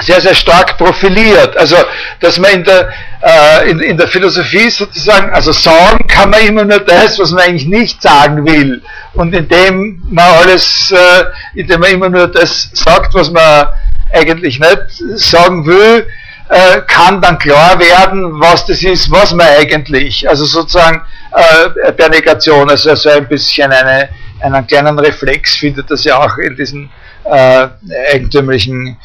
[0.00, 1.56] sehr, sehr stark profiliert.
[1.56, 1.76] Also,
[2.20, 2.88] dass man in der,
[3.22, 7.44] äh, in, in der Philosophie sozusagen, also sagen kann man immer nur das, was man
[7.44, 8.82] eigentlich nicht sagen will.
[9.14, 13.68] Und indem man alles, äh, indem man immer nur das sagt, was man
[14.12, 14.78] eigentlich nicht
[15.16, 16.06] sagen will,
[16.48, 21.02] äh, kann dann klar werden, was das ist, was man eigentlich, also sozusagen
[21.32, 24.08] äh, per Negation, also so ein bisschen eine,
[24.40, 26.90] einen kleinen Reflex findet das ja auch in diesen
[27.24, 27.68] äh,
[28.12, 28.96] eigentümlichen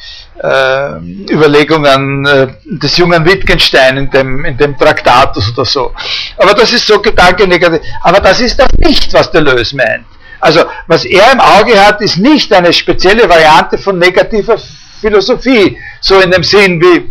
[0.42, 5.92] äh, Überlegungen äh, des jungen Wittgenstein in dem, in dem Traktatus oder so.
[6.38, 7.80] Aber das ist so Gedanke negativ.
[8.02, 10.06] Aber das ist das nicht, was Deleuze meint.
[10.40, 14.58] Also, was er im Auge hat, ist nicht eine spezielle Variante von negativer
[15.00, 17.10] Philosophie, so in dem Sinn wie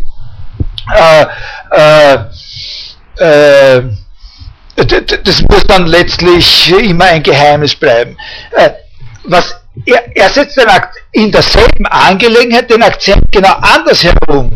[0.94, 1.26] äh,
[1.70, 2.18] äh,
[3.18, 3.82] äh
[4.76, 8.16] das muss dann letztlich immer ein Geheimnis bleiben.
[8.52, 8.70] Äh,
[9.24, 10.66] was er, er setzt den
[11.12, 14.52] in derselben Angelegenheit den Akzent genau andersherum.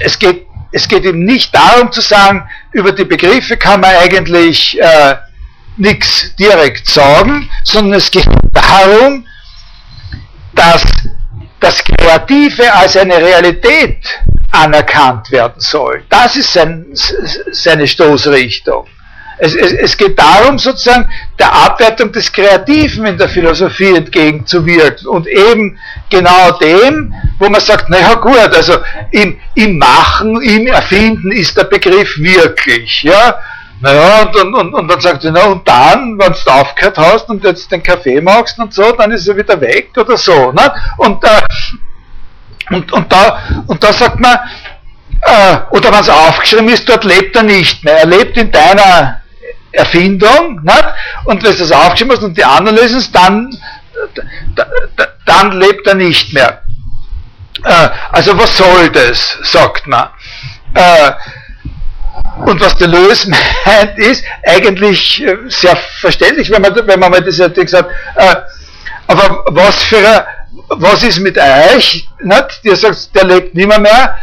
[0.00, 4.80] Es geht, es geht ihm nicht darum zu sagen, über die Begriffe kann man eigentlich
[4.80, 5.16] äh,
[5.76, 9.26] nichts direkt sagen, sondern es geht darum,
[10.54, 10.82] dass
[11.60, 13.98] das Kreative als eine Realität
[14.50, 16.04] anerkannt werden soll.
[16.08, 16.86] Das ist sein,
[17.52, 18.86] seine Stoßrichtung.
[19.38, 21.08] Es, es, es, geht darum, sozusagen
[21.38, 25.78] der Abwertung des Kreativen in der Philosophie entgegenzuwirken und eben
[26.10, 28.74] genau dem, wo man sagt, naja gut, also
[29.12, 33.38] im, im Machen, im Erfinden ist der Begriff wirklich, ja.
[33.82, 37.30] Naja, und, und, und, und dann sagt er, na und dann, wenn du aufgehört hast
[37.30, 40.52] und jetzt den Kaffee machst und so, dann ist er wieder weg oder so.
[40.52, 40.72] Ne?
[40.98, 41.40] Und, äh,
[42.74, 44.38] und, und, da, und da sagt man,
[45.22, 48.00] äh, oder wenn es aufgeschrieben ist, dort lebt er nicht mehr.
[48.00, 49.19] Er lebt in deiner
[49.72, 50.84] Erfindung, nicht?
[51.24, 53.56] und wenn du es aufgeschrieben hast und die anderen lesen es, dann,
[55.26, 56.62] dann lebt er nicht mehr.
[57.64, 60.08] Äh, also was soll das, sagt man.
[60.74, 61.12] Äh,
[62.46, 63.30] und was Deleuze
[63.66, 68.36] meint, ist eigentlich äh, sehr verständlich, wenn man, wenn man mal das gesagt äh,
[69.06, 70.22] aber was für ein,
[70.68, 72.08] was ist mit euch?
[72.22, 72.64] Nicht?
[72.64, 74.16] Der sagt, der lebt nimmer mehr,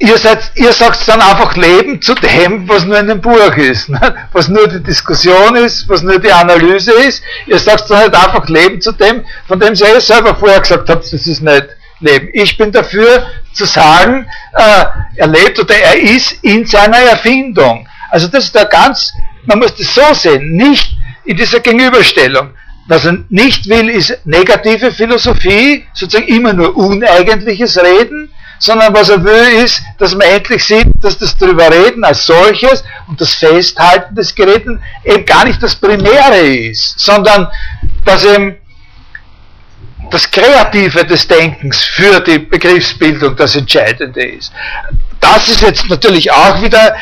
[0.00, 3.88] ihr, seid, ihr sagt dann einfach Leben zu dem, was nur in dem Buch ist,
[3.88, 4.16] ne?
[4.32, 7.22] was nur die Diskussion ist, was nur die Analyse ist.
[7.46, 11.04] Ihr sagt dann halt einfach Leben zu dem, von dem ihr selber vorher gesagt habt,
[11.04, 11.66] das ist nicht
[12.00, 12.30] Leben.
[12.32, 14.84] Ich bin dafür zu sagen, äh,
[15.16, 17.86] er lebt oder er ist in seiner Erfindung.
[18.10, 19.12] Also das ist da ganz,
[19.44, 22.50] man muss das so sehen, nicht in dieser Gegenüberstellung.
[22.88, 28.30] Was er nicht will, ist negative Philosophie, sozusagen immer nur uneigentliches Reden,
[28.60, 32.84] sondern was er will ist, dass man endlich sieht, dass das drüber reden als solches
[33.08, 37.48] und das Festhalten des Geräten eben gar nicht das Primäre ist, sondern
[38.04, 38.56] dass eben
[40.10, 44.52] das Kreative des Denkens für die Begriffsbildung das Entscheidende ist.
[45.20, 46.96] Das ist jetzt natürlich auch wieder,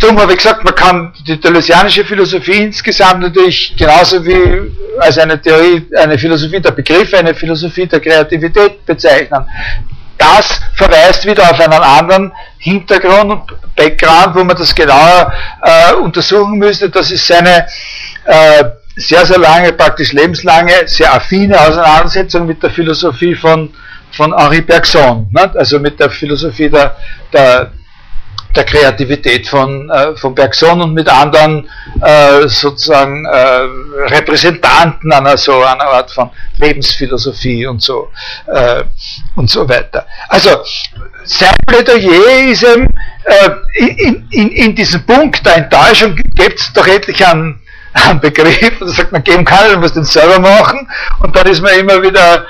[0.00, 5.40] darum habe ich gesagt, man kann die deleuzianische Philosophie insgesamt natürlich genauso wie als eine
[5.40, 9.46] Theorie, eine Philosophie der Begriffe, eine Philosophie der Kreativität bezeichnen
[10.18, 15.32] das verweist wieder auf einen anderen Hintergrund und Background, wo man das genauer
[15.62, 16.90] äh, untersuchen müsste.
[16.90, 17.66] Das ist seine
[18.24, 18.64] äh,
[18.96, 23.72] sehr, sehr lange, praktisch lebenslange, sehr affine Auseinandersetzung mit der Philosophie von,
[24.10, 25.50] von Henri Bergson, ne?
[25.54, 26.96] also mit der Philosophie der,
[27.32, 27.70] der,
[28.58, 31.68] der Kreativität von, äh, von Bergson und mit anderen
[32.02, 33.60] äh, sozusagen äh,
[34.12, 38.08] Repräsentanten einer so einer Art von Lebensphilosophie und so
[38.46, 38.82] äh,
[39.36, 40.06] und so weiter.
[40.28, 40.50] Also
[41.24, 42.88] sein Plädoyer ist eben
[43.24, 47.60] äh, in, in, in diesem Punkt der Enttäuschung gibt es doch endlich einen,
[47.92, 50.88] einen Begriff, da sagt man, geben kann, man muss den selber machen
[51.20, 52.44] und dann ist man immer wieder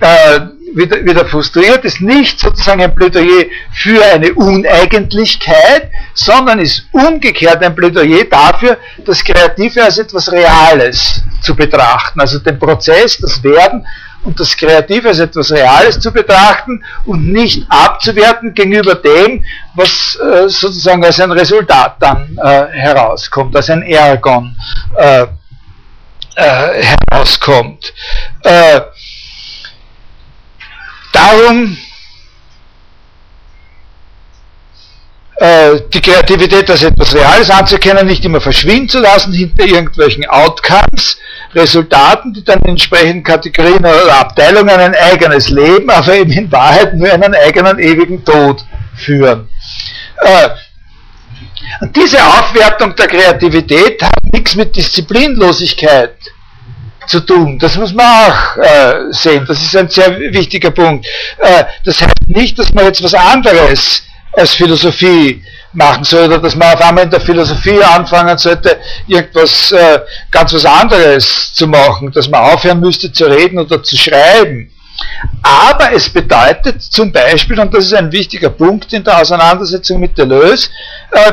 [0.00, 0.40] äh,
[0.74, 7.74] wieder, wieder frustriert, ist nicht sozusagen ein Plädoyer für eine Uneigentlichkeit, sondern ist umgekehrt ein
[7.74, 13.86] Plädoyer dafür, das Kreative als etwas Reales zu betrachten, also den Prozess, das Werden
[14.24, 19.44] und das Kreative als etwas Reales zu betrachten und nicht abzuwerten gegenüber dem,
[19.74, 24.54] was äh, sozusagen als ein Resultat dann äh, herauskommt, als ein Ergon
[24.96, 25.26] äh,
[26.36, 27.92] äh herauskommt.
[31.12, 31.76] Darum,
[35.36, 41.18] äh, die Kreativität als etwas Reales anzuerkennen, nicht immer verschwinden zu lassen hinter irgendwelchen Outcomes,
[41.54, 46.94] Resultaten, die dann in entsprechenden Kategorien oder Abteilungen ein eigenes Leben, aber eben in Wahrheit
[46.94, 48.64] nur einen eigenen ewigen Tod
[48.94, 49.48] führen.
[50.18, 50.50] Äh,
[51.80, 56.16] und diese Aufwertung der Kreativität hat nichts mit Disziplinlosigkeit
[57.06, 57.58] zu tun.
[57.58, 59.44] Das muss man auch äh, sehen.
[59.46, 61.06] Das ist ein sehr wichtiger Punkt.
[61.38, 64.02] Äh, das heißt nicht, dass man jetzt was anderes
[64.32, 69.72] als Philosophie machen soll oder dass man auf einmal in der Philosophie anfangen sollte, irgendwas
[69.72, 70.00] äh,
[70.30, 74.70] ganz was anderes zu machen, dass man aufhören müsste zu reden oder zu schreiben.
[75.42, 80.18] Aber es bedeutet zum Beispiel, und das ist ein wichtiger Punkt in der Auseinandersetzung mit
[80.18, 80.68] Deleuze,
[81.12, 81.32] äh,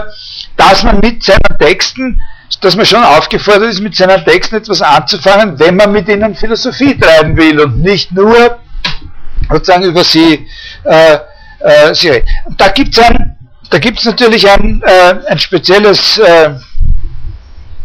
[0.55, 2.21] dass man mit seinen Texten,
[2.61, 6.97] dass man schon aufgefordert ist, mit seinen Texten etwas anzufangen, wenn man mit ihnen Philosophie
[6.97, 8.59] treiben will und nicht nur
[9.49, 10.47] sozusagen über sie,
[10.83, 11.17] äh,
[11.59, 12.27] äh, sie reden.
[12.57, 13.03] Da gibt es
[13.69, 16.51] da gibt es natürlich ein, äh, ein spezielles, äh,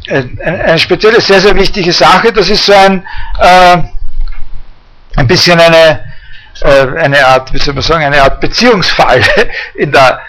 [0.08, 3.04] ein, eine spezielle, sehr, sehr wichtige Sache, das ist so ein,
[3.40, 3.78] äh,
[5.16, 6.04] ein bisschen eine,
[6.60, 9.22] äh, eine Art, wie soll man sagen, eine Art Beziehungsfall
[9.74, 10.20] in der,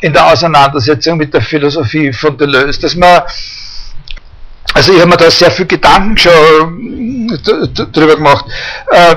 [0.00, 3.22] in der Auseinandersetzung mit der Philosophie von Deleuze, dass man,
[4.74, 7.28] also ich habe mir da sehr viel Gedanken schon
[7.92, 8.44] drüber gemacht.
[8.90, 9.16] Äh,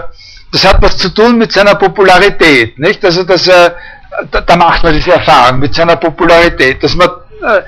[0.51, 3.03] das hat was zu tun mit seiner Popularität, nicht?
[3.05, 3.76] Also dass er,
[4.31, 7.61] da, da macht man diese Erfahrung mit seiner Popularität, dass man, äh,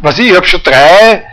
[0.00, 1.24] was ich, ich habe schon drei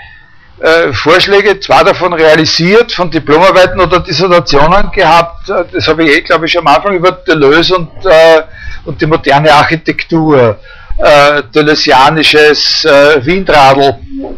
[0.60, 5.49] äh, Vorschläge, zwei davon realisiert, von Diplomarbeiten oder Dissertationen gehabt.
[5.49, 8.43] Äh, das habe ich eh, glaube ich, am Anfang über Deleuze und, äh,
[8.85, 10.60] und die moderne Architektur,
[10.99, 13.95] äh, Deleuzianisches äh, Windradl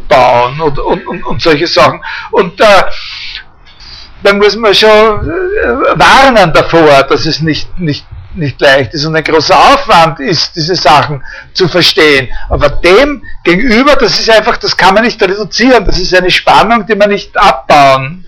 [0.08, 2.00] bauen und, und, und, und, solche Sachen.
[2.30, 2.64] Und äh,
[4.22, 9.16] da muss man schon äh, warnen davor, dass es nicht, nicht nicht leicht ist und
[9.16, 11.22] ein großer Aufwand ist, diese Sachen
[11.52, 12.28] zu verstehen.
[12.48, 16.86] Aber dem gegenüber, das ist einfach, das kann man nicht reduzieren, das ist eine Spannung,
[16.86, 18.24] die man nicht abbauen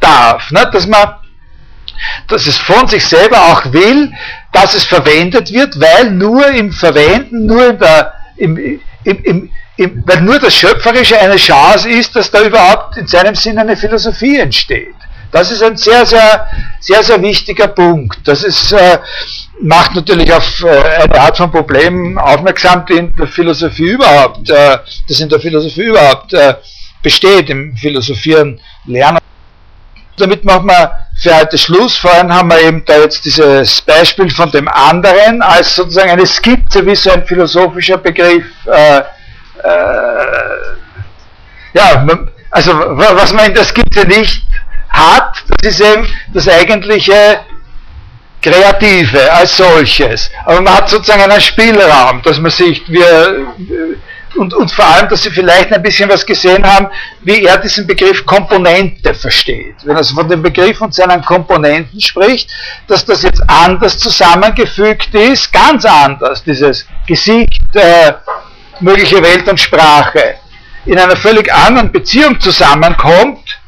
[0.00, 0.50] darf.
[0.50, 0.68] Ne?
[0.72, 1.14] Dass man,
[2.28, 4.12] dass es von sich selber auch will,
[4.56, 8.56] dass es verwendet wird, weil nur im Verwenden, nur in der, im,
[9.04, 13.34] im, im, im, weil nur das Schöpferische eine Chance ist, dass da überhaupt in seinem
[13.34, 14.94] Sinn eine Philosophie entsteht.
[15.30, 16.46] Das ist ein sehr, sehr,
[16.80, 18.26] sehr, sehr wichtiger Punkt.
[18.26, 18.98] Das ist, äh,
[19.60, 24.78] macht natürlich auf äh, eine Art von Problem aufmerksam, die in der Philosophie überhaupt, äh,
[25.06, 26.54] das in der Philosophie überhaupt äh,
[27.02, 29.18] besteht, im Philosophieren, Lernen.
[30.18, 31.96] Damit machen wir für heute Schluss.
[31.96, 36.84] Vorhin haben wir eben da jetzt dieses Beispiel von dem anderen als sozusagen eine Skizze,
[36.86, 38.44] wie so ein philosophischer Begriff.
[38.66, 39.02] Äh, äh,
[41.74, 42.06] ja,
[42.50, 44.42] also was man in der Skizze nicht
[44.88, 47.40] hat, das ist eben das eigentliche
[48.40, 50.30] Kreative als solches.
[50.44, 53.46] Aber man hat sozusagen einen Spielraum, dass man sich, wir,
[54.36, 56.88] und, und vor allem, dass Sie vielleicht ein bisschen was gesehen haben,
[57.22, 59.76] wie er diesen Begriff Komponente versteht.
[59.84, 62.50] Wenn er von dem Begriff und seinen Komponenten spricht,
[62.86, 68.12] dass das jetzt anders zusammengefügt ist, ganz anders, dieses Gesicht, äh,
[68.80, 70.36] mögliche Welt und Sprache,
[70.84, 73.58] in einer völlig anderen Beziehung zusammenkommt,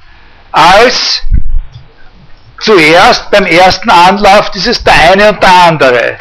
[0.53, 1.23] als
[2.61, 6.17] zuerst beim ersten Anlauf dieses der eine und der andere.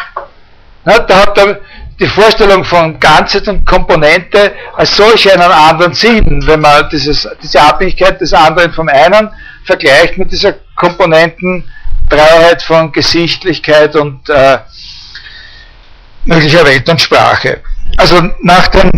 [0.85, 1.59] da hat er
[1.99, 7.61] die Vorstellung von Ganzheit und Komponente als solch einen anderen Sinn, wenn man dieses, diese
[7.61, 9.29] Abhängigkeit des anderen vom einen
[9.65, 14.59] vergleicht mit dieser Komponentenfreiheit von Gesichtlichkeit und äh,
[16.25, 17.61] möglicher Welt und Sprache.
[17.97, 18.91] Also nach den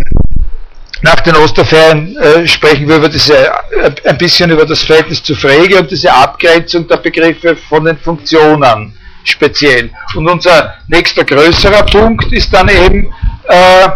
[1.02, 5.34] nach den Osterferien äh, sprechen wir über diese, äh, ein bisschen über das Verhältnis zu
[5.34, 9.92] Frege und diese Abgrenzung der Begriffe von den Funktionen speziell.
[10.16, 13.14] Und unser nächster größerer Punkt ist dann eben,
[13.48, 13.90] äh,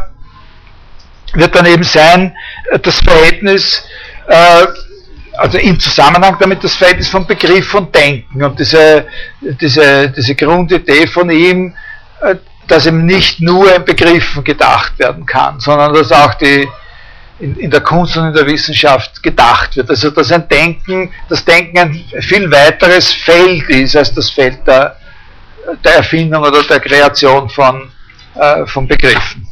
[1.34, 2.36] wird dann eben sein,
[2.72, 3.84] äh, das Verhältnis,
[4.28, 4.66] äh,
[5.38, 9.08] also im Zusammenhang damit das Verhältnis von Begriff und Denken und diese,
[9.42, 11.76] diese, diese Grundidee von ihm,
[12.22, 12.36] äh,
[12.68, 16.68] dass eben nicht nur in Begriffen gedacht werden kann, sondern dass auch die,
[17.40, 19.90] in, in, der Kunst und in der Wissenschaft gedacht wird.
[19.90, 24.96] Also dass ein Denken, das Denken ein viel weiteres Feld ist als das Feld der,
[25.84, 27.92] der Erfindung oder der Kreation von,
[28.36, 29.48] äh, von Begriffen.